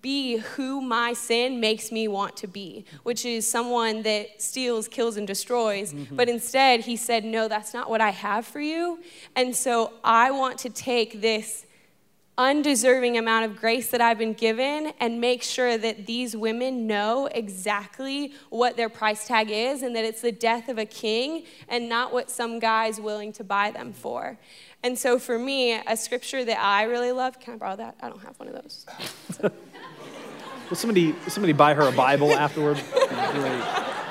[0.00, 5.16] be who my sin makes me want to be, which is someone that steals, kills,
[5.16, 5.92] and destroys.
[5.92, 6.16] Mm-hmm.
[6.16, 9.00] But instead, he said, No, that's not what I have for you.
[9.34, 11.66] And so I want to take this
[12.38, 17.26] undeserving amount of grace that I've been given and make sure that these women know
[17.26, 21.88] exactly what their price tag is and that it's the death of a king and
[21.88, 24.38] not what some guy's willing to buy them for.
[24.82, 27.96] And so for me, a scripture that I really love, can I borrow that?
[28.00, 28.86] I don't have one of those.
[30.70, 32.80] Will somebody, somebody buy her a Bible afterward?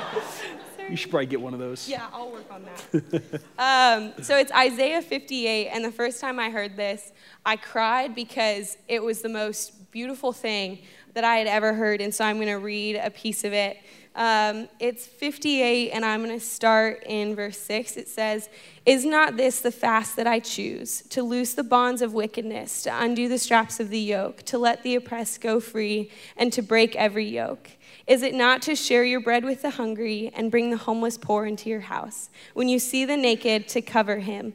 [0.91, 1.87] You should probably get one of those.
[1.87, 3.41] Yeah, I'll work on that.
[3.57, 7.13] um, so it's Isaiah 58, and the first time I heard this,
[7.45, 10.79] I cried because it was the most beautiful thing
[11.13, 13.77] that I had ever heard, and so I'm going to read a piece of it.
[14.15, 17.95] Um, it's 58, and I'm going to start in verse 6.
[17.95, 18.49] It says,
[18.85, 21.03] Is not this the fast that I choose?
[21.11, 24.83] To loose the bonds of wickedness, to undo the straps of the yoke, to let
[24.83, 27.69] the oppressed go free, and to break every yoke?
[28.07, 31.45] Is it not to share your bread with the hungry and bring the homeless poor
[31.45, 32.29] into your house?
[32.53, 34.53] When you see the naked, to cover him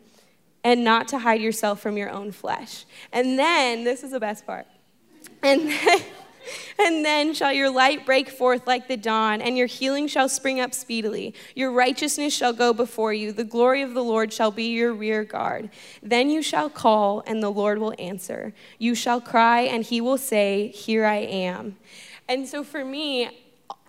[0.65, 2.85] and not to hide yourself from your own flesh.
[3.13, 4.67] And then, this is the best part.
[5.43, 6.01] And then,
[6.79, 10.59] and then shall your light break forth like the dawn, and your healing shall spring
[10.59, 11.35] up speedily.
[11.55, 13.31] Your righteousness shall go before you.
[13.31, 15.71] The glory of the Lord shall be your rear guard.
[16.03, 18.53] Then you shall call, and the Lord will answer.
[18.79, 21.77] You shall cry, and he will say, Here I am.
[22.29, 23.29] And so for me,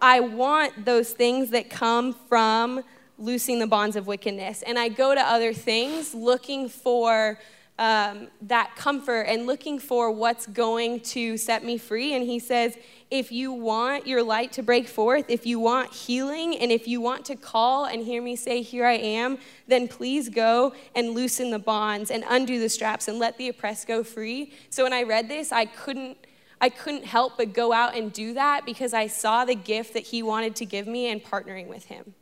[0.02, 2.84] I want those things that come from
[3.18, 4.62] loosing the bonds of wickedness.
[4.62, 7.40] And I go to other things looking for
[7.80, 12.16] um, that comfort and looking for what's going to set me free.
[12.16, 12.76] And he says,
[13.10, 17.00] if you want your light to break forth, if you want healing, and if you
[17.00, 21.52] want to call and hear me say, Here I am, then please go and loosen
[21.52, 24.52] the bonds and undo the straps and let the oppressed go free.
[24.70, 26.18] So when I read this, I couldn't
[26.60, 30.04] I couldn't help but go out and do that because I saw the gift that
[30.04, 32.16] he wanted to give me and partnering with him.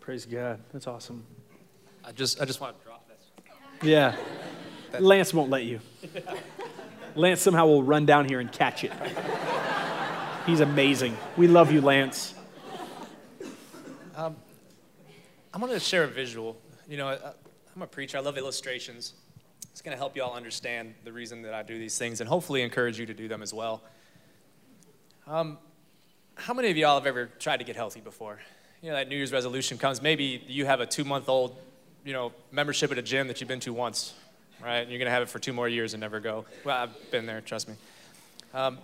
[0.00, 0.60] Praise God.
[0.72, 1.24] That's awesome.
[2.04, 3.18] I just, I just want to drop this.
[3.82, 4.16] Yeah.
[4.98, 5.80] Lance won't let you.
[7.14, 8.92] Lance somehow will run down here and catch it.
[10.44, 11.16] He's amazing.
[11.36, 12.34] We love you, Lance.
[14.16, 14.36] Um,
[15.54, 16.58] I'm going to share a visual.
[16.88, 17.18] You know,
[17.74, 18.18] I'm a preacher.
[18.18, 19.14] I love illustrations.
[19.72, 22.28] It's going to help you all understand the reason that I do these things and
[22.28, 23.82] hopefully encourage you to do them as well.
[25.26, 25.56] Um,
[26.34, 28.38] how many of y'all have ever tried to get healthy before?
[28.82, 30.02] You know, that New Year's resolution comes.
[30.02, 31.56] Maybe you have a two month old,
[32.04, 34.12] you know, membership at a gym that you've been to once,
[34.62, 34.80] right?
[34.80, 36.44] And you're going to have it for two more years and never go.
[36.64, 37.74] Well, I've been there, trust me.
[38.52, 38.78] Um,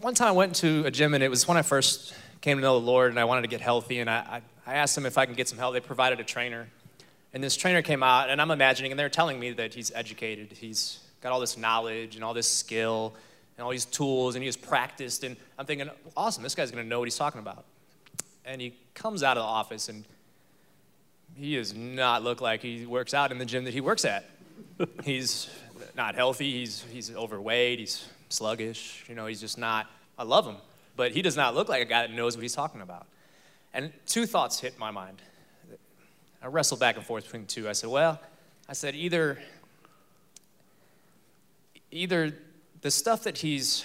[0.00, 2.62] one time I went to a gym and it was when I first came to
[2.62, 5.04] know the Lord and I wanted to get healthy and I, I, I asked them
[5.04, 5.74] if I can get some help.
[5.74, 6.68] They provided a trainer
[7.34, 10.52] and this trainer came out, and I'm imagining, and they're telling me that he's educated.
[10.52, 13.12] He's got all this knowledge and all this skill
[13.56, 15.24] and all these tools, and he has practiced.
[15.24, 17.64] And I'm thinking, awesome, this guy's going to know what he's talking about.
[18.44, 20.04] And he comes out of the office, and
[21.34, 24.30] he does not look like he works out in the gym that he works at.
[25.04, 25.50] he's
[25.96, 26.52] not healthy.
[26.52, 27.80] He's, he's overweight.
[27.80, 29.04] He's sluggish.
[29.08, 30.56] You know, he's just not, I love him.
[30.94, 33.08] But he does not look like a guy that knows what he's talking about.
[33.72, 35.20] And two thoughts hit my mind.
[36.44, 37.70] I wrestled back and forth between the two.
[37.70, 38.20] I said, well,
[38.68, 39.38] I said, either,
[41.90, 42.34] either
[42.82, 43.82] the stuff that he's,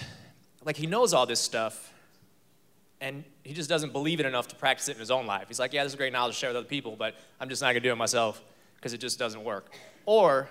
[0.62, 1.90] like, he knows all this stuff,
[3.00, 5.46] and he just doesn't believe it enough to practice it in his own life.
[5.48, 7.62] He's like, yeah, this is great knowledge to share with other people, but I'm just
[7.62, 8.42] not going to do it myself
[8.76, 9.72] because it just doesn't work.
[10.04, 10.50] Or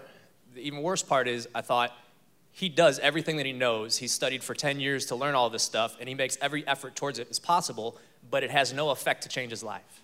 [0.55, 1.95] the even worse part is, I thought,
[2.51, 3.97] he does everything that he knows.
[3.97, 6.95] He studied for 10 years to learn all this stuff, and he makes every effort
[6.95, 7.99] towards it as possible,
[8.31, 10.01] but it has no effect to change his life.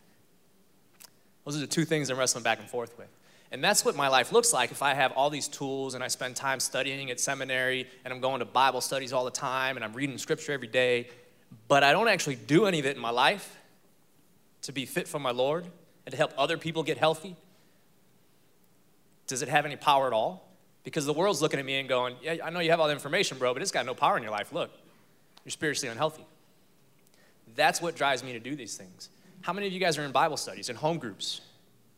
[1.45, 3.07] Those are the two things I'm wrestling back and forth with.
[3.51, 6.07] And that's what my life looks like if I have all these tools and I
[6.07, 9.85] spend time studying at seminary and I'm going to Bible studies all the time and
[9.85, 11.07] I'm reading scripture every day,
[11.67, 13.57] but I don't actually do any of it in my life
[14.63, 15.65] to be fit for my Lord
[16.05, 17.35] and to help other people get healthy.
[19.27, 20.49] Does it have any power at all?
[20.83, 22.93] Because the world's looking at me and going, Yeah, I know you have all the
[22.93, 24.51] information, bro, but it's got no power in your life.
[24.51, 24.71] Look,
[25.43, 26.25] you're spiritually unhealthy.
[27.55, 29.09] That's what drives me to do these things.
[29.45, 31.39] How many of you guys are in Bible studies, in home groups?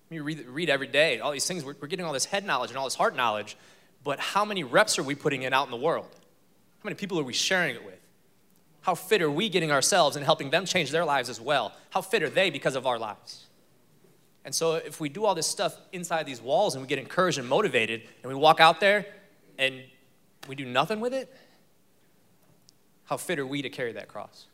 [0.09, 1.63] You read, read every day, all these things.
[1.63, 3.55] We're, we're getting all this head knowledge and all this heart knowledge,
[4.03, 6.09] but how many reps are we putting in out in the world?
[6.11, 8.01] How many people are we sharing it with?
[8.81, 11.71] How fit are we getting ourselves and helping them change their lives as well?
[11.89, 13.45] How fit are they because of our lives?
[14.43, 17.37] And so, if we do all this stuff inside these walls and we get encouraged
[17.37, 19.05] and motivated, and we walk out there
[19.57, 19.83] and
[20.49, 21.33] we do nothing with it,
[23.05, 24.47] how fit are we to carry that cross?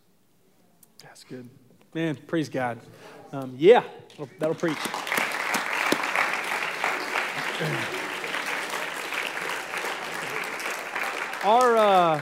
[1.02, 1.50] That's good.
[1.94, 2.80] Man, praise God.
[3.32, 4.78] Um, yeah, that'll, that'll preach.
[11.44, 12.22] Our, uh,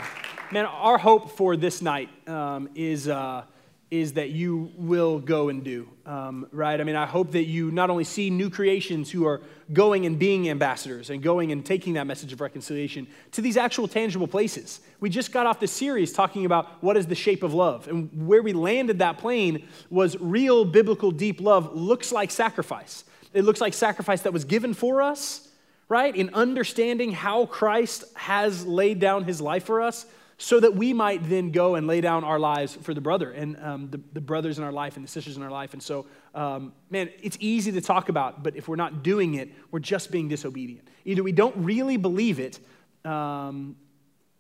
[0.52, 3.44] man, our hope for this night um, is, uh,
[3.92, 6.80] is that you will go and do, um, right?
[6.80, 9.42] I mean, I hope that you not only see new creations who are
[9.74, 13.90] going and being ambassadors and going and taking that message of reconciliation to these actual
[13.90, 14.80] tangible places.
[15.02, 17.90] We just got off the series talking about what is the shape of love.
[17.90, 23.04] And where we landed that plane was real biblical deep love looks like sacrifice.
[23.34, 25.50] It looks like sacrifice that was given for us,
[25.90, 26.16] right?
[26.16, 30.06] In understanding how Christ has laid down his life for us
[30.42, 33.56] so that we might then go and lay down our lives for the brother and
[33.64, 35.74] um, the, the, brothers in our life and the sisters in our life.
[35.74, 39.52] And so, um, man, it's easy to talk about, but if we're not doing it,
[39.70, 40.88] we're just being disobedient.
[41.06, 42.60] Either we don't really believe it,
[43.06, 43.76] um,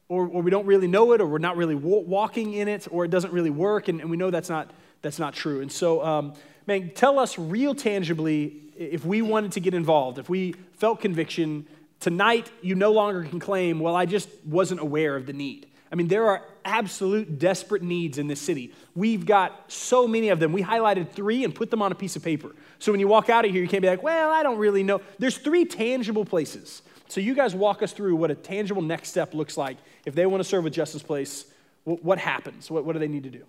[0.09, 3.05] or, or, we don't really know it, or we're not really walking in it, or
[3.05, 4.71] it doesn't really work, and, and we know that's not,
[5.03, 5.61] that's not true.
[5.61, 6.33] And so, um,
[6.65, 11.67] man, tell us real tangibly if we wanted to get involved, if we felt conviction,
[11.99, 15.67] tonight you no longer can claim, well, I just wasn't aware of the need.
[15.91, 18.73] I mean, there are absolute desperate needs in this city.
[18.95, 20.53] We've got so many of them.
[20.53, 22.55] We highlighted three and put them on a piece of paper.
[22.79, 24.83] So when you walk out of here, you can't be like, well, I don't really
[24.83, 25.01] know.
[25.19, 26.81] There's three tangible places.
[27.09, 29.77] So you guys walk us through what a tangible next step looks like.
[30.05, 31.45] If they want to serve with Justin's Place,
[31.83, 32.71] what, happens?
[32.71, 33.43] What, what do they need to do?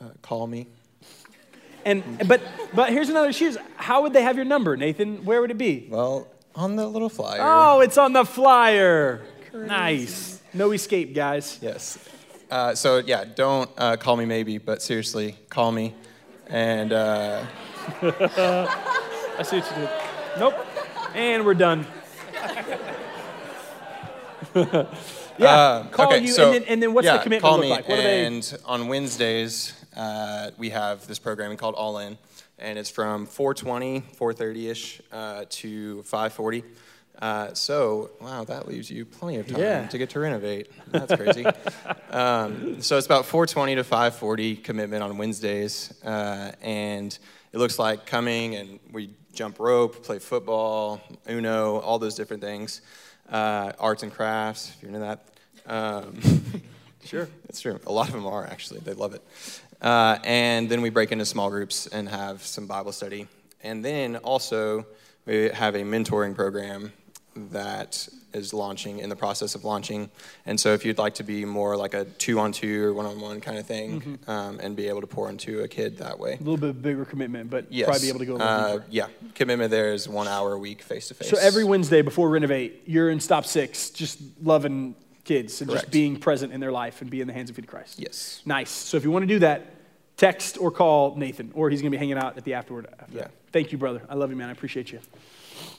[0.00, 0.66] Uh, call me.
[1.84, 2.42] And but
[2.74, 5.24] but here's another issue: how would they have your number, Nathan?
[5.24, 5.86] Where would it be?
[5.88, 7.38] Well, on the little flyer.
[7.40, 9.22] Oh, it's on the flyer.
[9.50, 9.66] Crazy.
[9.66, 10.39] Nice.
[10.52, 11.58] No escape, guys.
[11.62, 11.98] Yes.
[12.50, 15.94] Uh, so yeah, don't uh, call me maybe, but seriously, call me.
[16.48, 17.44] And uh...
[18.02, 19.90] I see what you did.
[20.38, 20.66] Nope.
[21.14, 21.86] And we're done.
[25.38, 27.56] yeah, uh, call okay, you, so, and, then, and then what's yeah, the commitment call
[27.58, 27.88] look me, like?
[27.88, 28.56] What and they...
[28.64, 32.18] on Wednesdays, uh, we have this programming called All In,
[32.58, 36.64] and it's from 4:20, 4:30ish uh, to 5:40.
[37.20, 39.86] Uh, so, wow, that leaves you plenty of time yeah.
[39.86, 40.70] to get to renovate.
[40.88, 41.44] That's crazy.
[42.10, 47.18] um, so it's about 4:20 to 5:40 commitment on Wednesdays, uh, and
[47.52, 52.80] it looks like coming and we jump rope, play football, Uno, all those different things,
[53.30, 54.72] uh, arts and crafts.
[54.74, 55.26] If you're into that.
[55.66, 56.20] Um,
[57.04, 57.78] sure, it's true.
[57.86, 58.80] A lot of them are actually.
[58.80, 59.22] They love it.
[59.80, 63.28] Uh, and then we break into small groups and have some Bible study.
[63.62, 64.86] And then also,
[65.26, 66.92] we have a mentoring program
[67.34, 70.10] that is launching in the process of launching.
[70.46, 73.06] And so, if you'd like to be more like a two on two or one
[73.06, 74.30] on one kind of thing mm-hmm.
[74.30, 76.34] um, and be able to pour into a kid that way.
[76.34, 77.86] A little bit bigger commitment, but yes.
[77.86, 78.84] probably be able to go a little uh, deeper.
[78.90, 81.30] Yeah, commitment there is one hour a week face to face.
[81.30, 85.84] So, every Wednesday before Renovate, you're in Stop Six, just loving kids and Correct.
[85.84, 87.98] just being present in their life and be in the hands of feet of Christ.
[87.98, 88.42] Yes.
[88.44, 88.70] Nice.
[88.70, 89.74] So if you want to do that,
[90.16, 92.86] text or call Nathan, or he's going to be hanging out at the afterward.
[92.98, 93.22] After yeah.
[93.22, 93.30] That.
[93.52, 94.02] Thank you, brother.
[94.08, 94.48] I love you, man.
[94.48, 95.00] I appreciate you.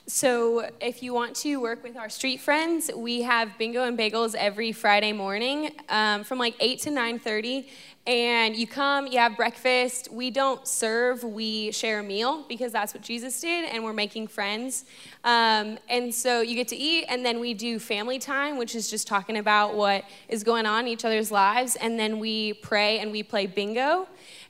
[0.08, 4.36] So, if you want to work with our street friends, we have bingo and bagels
[4.36, 7.66] every Friday morning um, from like 8 to 9:30.
[8.08, 10.12] And you come, you have breakfast.
[10.12, 14.28] We don't serve, we share a meal because that's what Jesus did, and we're making
[14.28, 14.86] friends.
[15.24, 18.90] Um, and so you get to eat, and then we do family time, which is
[18.90, 21.76] just talking about what is going on in each other's lives.
[21.76, 24.08] And then we pray and we play bingo.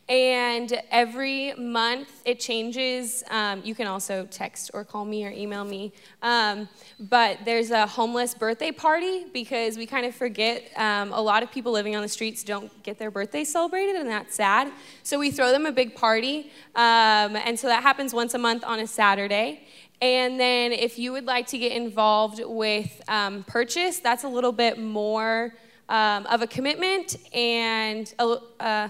[0.10, 3.24] And every month it changes.
[3.30, 5.94] Um, you can also text or call me or email me.
[6.22, 6.68] Um,
[7.00, 11.52] but there's a homeless birthday party because we kind of forget um, a lot of
[11.52, 14.72] people living on the streets don't get their birthday celebrated, and that's sad.
[15.04, 16.52] So we throw them a big party.
[16.76, 19.62] Um, and so that happens once a month on a Saturday.
[20.02, 24.52] And then if you would like to get involved with um, purchase, that's a little
[24.52, 25.54] bit more
[25.90, 28.90] um, of a commitment and a, uh,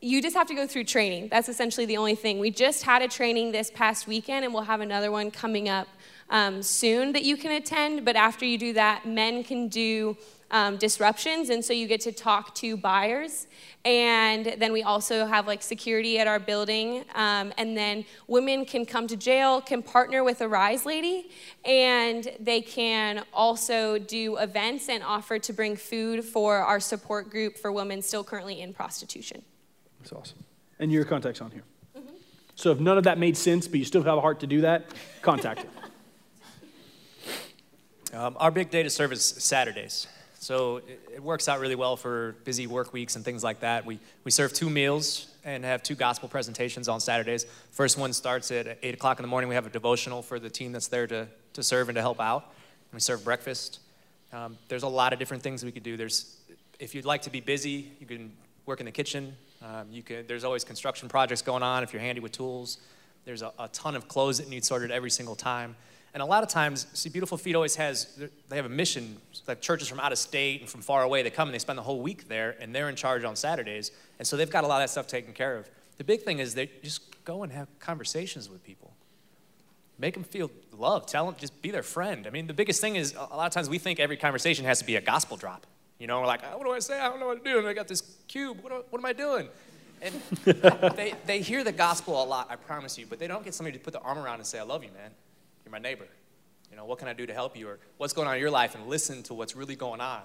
[0.00, 1.28] you just have to go through training.
[1.30, 2.38] That's essentially the only thing.
[2.38, 5.88] We just had a training this past weekend, and we'll have another one coming up
[6.28, 8.04] um, soon that you can attend.
[8.04, 10.16] But after you do that, men can do
[10.50, 13.46] um, disruptions, and so you get to talk to buyers.
[13.84, 18.84] And then we also have like security at our building, um, and then women can
[18.84, 21.30] come to jail, can partner with a Rise Lady,
[21.64, 27.56] and they can also do events and offer to bring food for our support group
[27.56, 29.42] for women still currently in prostitution.
[30.06, 30.44] That's awesome.
[30.78, 31.64] And your contact's on here.
[31.98, 32.14] Mm-hmm.
[32.54, 34.60] So if none of that made sense, but you still have a heart to do
[34.60, 34.86] that,
[35.20, 35.70] contact it.
[38.14, 40.06] Um, our big day to serve is Saturdays.
[40.38, 43.84] So it, it, works out really well for busy work weeks and things like that.
[43.84, 47.44] We, we serve two meals and have two gospel presentations on Saturdays.
[47.72, 49.48] First one starts at 8 o'clock in the morning.
[49.48, 52.20] We have a devotional for the team that's there to, to serve and to help
[52.20, 52.54] out.
[52.94, 53.80] We serve breakfast.
[54.32, 55.96] Um, there's a lot of different things we could do.
[55.96, 56.38] There's,
[56.78, 58.32] if you'd like to be busy, you can
[58.66, 59.36] work in the kitchen.
[59.62, 62.78] Um, you can, there's always construction projects going on if you're handy with tools.
[63.24, 65.76] There's a, a ton of clothes that need sorted every single time.
[66.14, 69.60] And a lot of times, see, Beautiful Feet always has, they have a mission, like
[69.60, 71.82] churches from out of state and from far away, they come and they spend the
[71.82, 73.90] whole week there, and they're in charge on Saturdays.
[74.18, 75.68] And so they've got a lot of that stuff taken care of.
[75.98, 78.94] The big thing is they just go and have conversations with people.
[79.98, 81.08] Make them feel loved.
[81.08, 82.26] Tell them, just be their friend.
[82.26, 84.78] I mean, the biggest thing is a lot of times we think every conversation has
[84.78, 85.66] to be a gospel drop.
[85.98, 86.98] You know, we're like, oh, what do I say?
[86.98, 87.58] I don't know what to do.
[87.58, 88.58] And I got this cube.
[88.62, 89.48] What, what am I doing?
[90.02, 93.54] And they, they hear the gospel a lot, I promise you, but they don't get
[93.54, 95.10] somebody to put their arm around and say, I love you, man.
[95.64, 96.06] You're my neighbor.
[96.70, 97.68] You know, what can I do to help you?
[97.68, 98.74] Or what's going on in your life?
[98.74, 100.20] And listen to what's really going on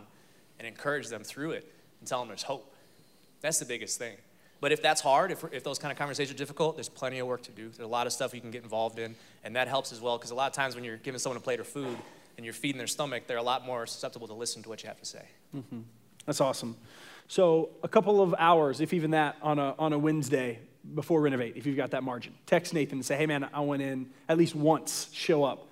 [0.60, 2.76] and encourage them through it and tell them there's hope.
[3.42, 4.18] That's the biggest thing.
[4.60, 7.28] But if that's hard, if, if those kind of conversations are difficult, there's plenty of
[7.28, 7.70] work to do.
[7.70, 10.18] There's a lot of stuff you can get involved in, and that helps as well
[10.18, 11.98] because a lot of times when you're giving someone a plate of food
[12.42, 14.88] and you're feeding their stomach, they're a lot more susceptible to listen to what you
[14.88, 15.24] have to say.
[15.56, 15.82] Mm-hmm.
[16.26, 16.76] That's awesome.
[17.28, 20.58] So, a couple of hours, if even that, on a, on a Wednesday
[20.96, 22.34] before Renovate, if you've got that margin.
[22.48, 25.68] Text Nathan and say, hey man, I went in at least once, show up.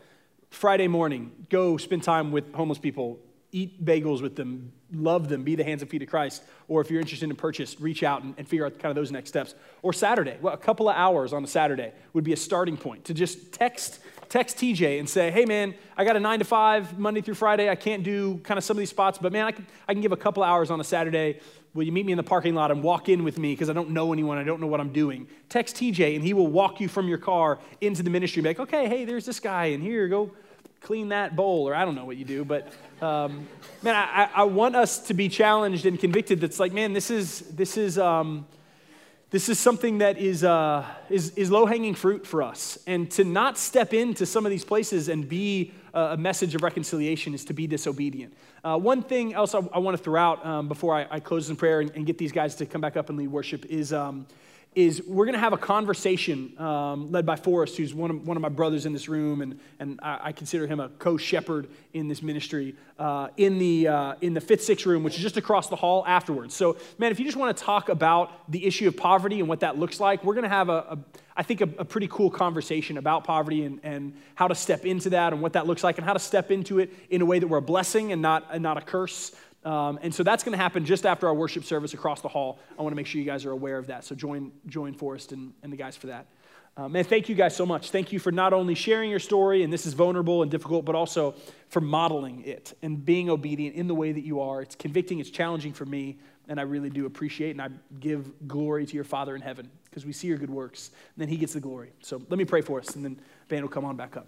[0.51, 3.17] Friday morning, go spend time with homeless people,
[3.51, 6.43] eat bagels with them, love them, be the hands and feet of Christ.
[6.67, 9.11] Or if you're interested in purchase, reach out and, and, figure out kind of those
[9.11, 9.55] next steps.
[9.81, 13.05] Or Saturday, well, a couple of hours on a Saturday would be a starting point
[13.05, 13.99] to just text
[14.29, 17.69] text TJ and say, hey man, I got a nine to five Monday through Friday.
[17.69, 20.01] I can't do kind of some of these spots, but man, I can, I can
[20.01, 21.39] give a couple hours on a Saturday.
[21.73, 23.73] Will you meet me in the parking lot and walk in with me because I
[23.73, 25.27] don't know anyone, I don't know what I'm doing?
[25.49, 28.49] Text TJ and he will walk you from your car into the ministry and be
[28.49, 30.31] like, okay, hey, there's this guy, and here, go
[30.81, 32.71] clean that bowl, or I don't know what you do, but
[33.01, 33.47] um,
[33.81, 36.39] man, I, I, want us to be challenged and convicted.
[36.39, 38.45] That's like, man, this is this is um,
[39.31, 43.23] this is something that is uh, is, is low hanging fruit for us, and to
[43.23, 47.53] not step into some of these places and be a message of reconciliation is to
[47.53, 48.33] be disobedient.
[48.63, 51.49] Uh, one thing else I, I want to throw out um, before I, I, close
[51.49, 53.93] in prayer and, and, get these guys to come back up and lead worship is.
[53.93, 54.27] Um,
[54.79, 58.37] is we're going to have a conversation um, led by Forrest, who's one of, one
[58.37, 61.67] of my brothers in this room, and, and I, I consider him a co shepherd
[61.93, 65.35] in this ministry, uh, in, the, uh, in the fifth, sixth room, which is just
[65.35, 66.55] across the hall afterwards.
[66.55, 69.59] So, man, if you just want to talk about the issue of poverty and what
[69.59, 70.99] that looks like, we're going to have, a, a
[71.35, 75.09] I think, a, a, pretty cool conversation about poverty and, and how to step into
[75.09, 77.39] that and what that looks like and how to step into it in a way
[77.39, 79.35] that we're a blessing and not, and not a curse.
[79.65, 82.59] Um, and so that's going to happen just after our worship service across the hall.
[82.77, 84.05] I want to make sure you guys are aware of that.
[84.05, 86.27] So join, join Forrest and, and the guys for that.
[86.77, 87.91] Um, and thank you guys so much.
[87.91, 90.95] Thank you for not only sharing your story, and this is vulnerable and difficult, but
[90.95, 91.35] also
[91.67, 94.61] for modeling it and being obedient in the way that you are.
[94.61, 97.67] It's convicting, it's challenging for me, and I really do appreciate and I
[97.99, 101.27] give glory to your Father in heaven because we see your good works, and then
[101.27, 101.91] He gets the glory.
[102.01, 104.27] So let me pray for us, and then Van will come on back up.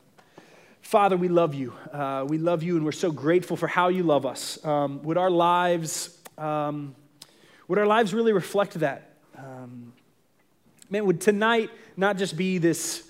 [0.82, 1.74] Father, we love you.
[1.94, 4.64] Uh, we love you, and we're so grateful for how you love us.
[4.66, 6.96] Um, would our lives, um,
[7.68, 9.14] would our lives really reflect that?
[9.38, 9.94] Um,
[10.90, 13.08] man, would tonight not just be this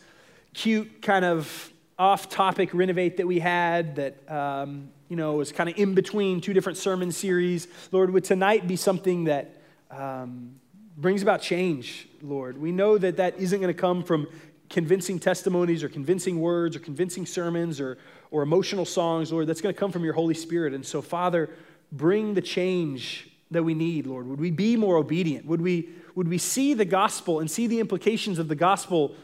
[0.54, 5.78] cute kind of off-topic renovate that we had that um, you know was kind of
[5.78, 7.68] in between two different sermon series?
[7.92, 10.56] Lord, would tonight be something that um,
[10.98, 12.60] brings about change, Lord?
[12.60, 14.28] We know that that isn't going to come from
[14.72, 17.98] convincing testimonies or convincing words or convincing sermons or,
[18.32, 20.74] or emotional songs, Lord, that's going to come from your Holy Spirit.
[20.74, 21.50] And so, Father,
[21.92, 24.28] bring the change that we need, Lord.
[24.28, 25.46] Would we be more obedient?
[25.46, 29.16] Would we, would we see the gospel and see the implications of the gospel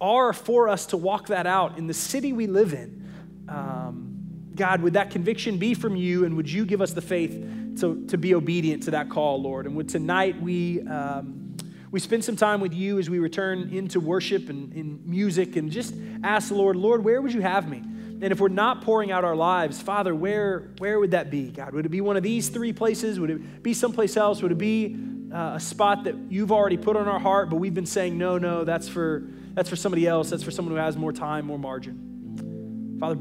[0.00, 3.06] are for us to walk that out in the city we live in?
[3.48, 7.32] Um, God, would that conviction be from you, and would you give us the faith
[7.80, 9.66] to, to be obedient to that call, Lord?
[9.66, 10.80] And would tonight we.
[10.86, 11.53] Um,
[11.94, 15.70] we spend some time with you as we return into worship and in music and
[15.70, 17.76] just ask the Lord, Lord, where would you have me?
[17.78, 21.72] And if we're not pouring out our lives, Father, where, where would that be, God?
[21.72, 23.20] Would it be one of these three places?
[23.20, 24.42] Would it be someplace else?
[24.42, 24.96] Would it be
[25.32, 28.38] uh, a spot that you've already put on our heart, but we've been saying, no,
[28.38, 30.30] no, that's for, that's for somebody else.
[30.30, 32.96] That's for someone who has more time, more margin.
[32.98, 33.20] Father,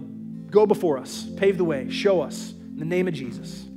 [0.49, 2.53] go before us, pave the way, show us.
[2.53, 3.67] In the name of Jesus.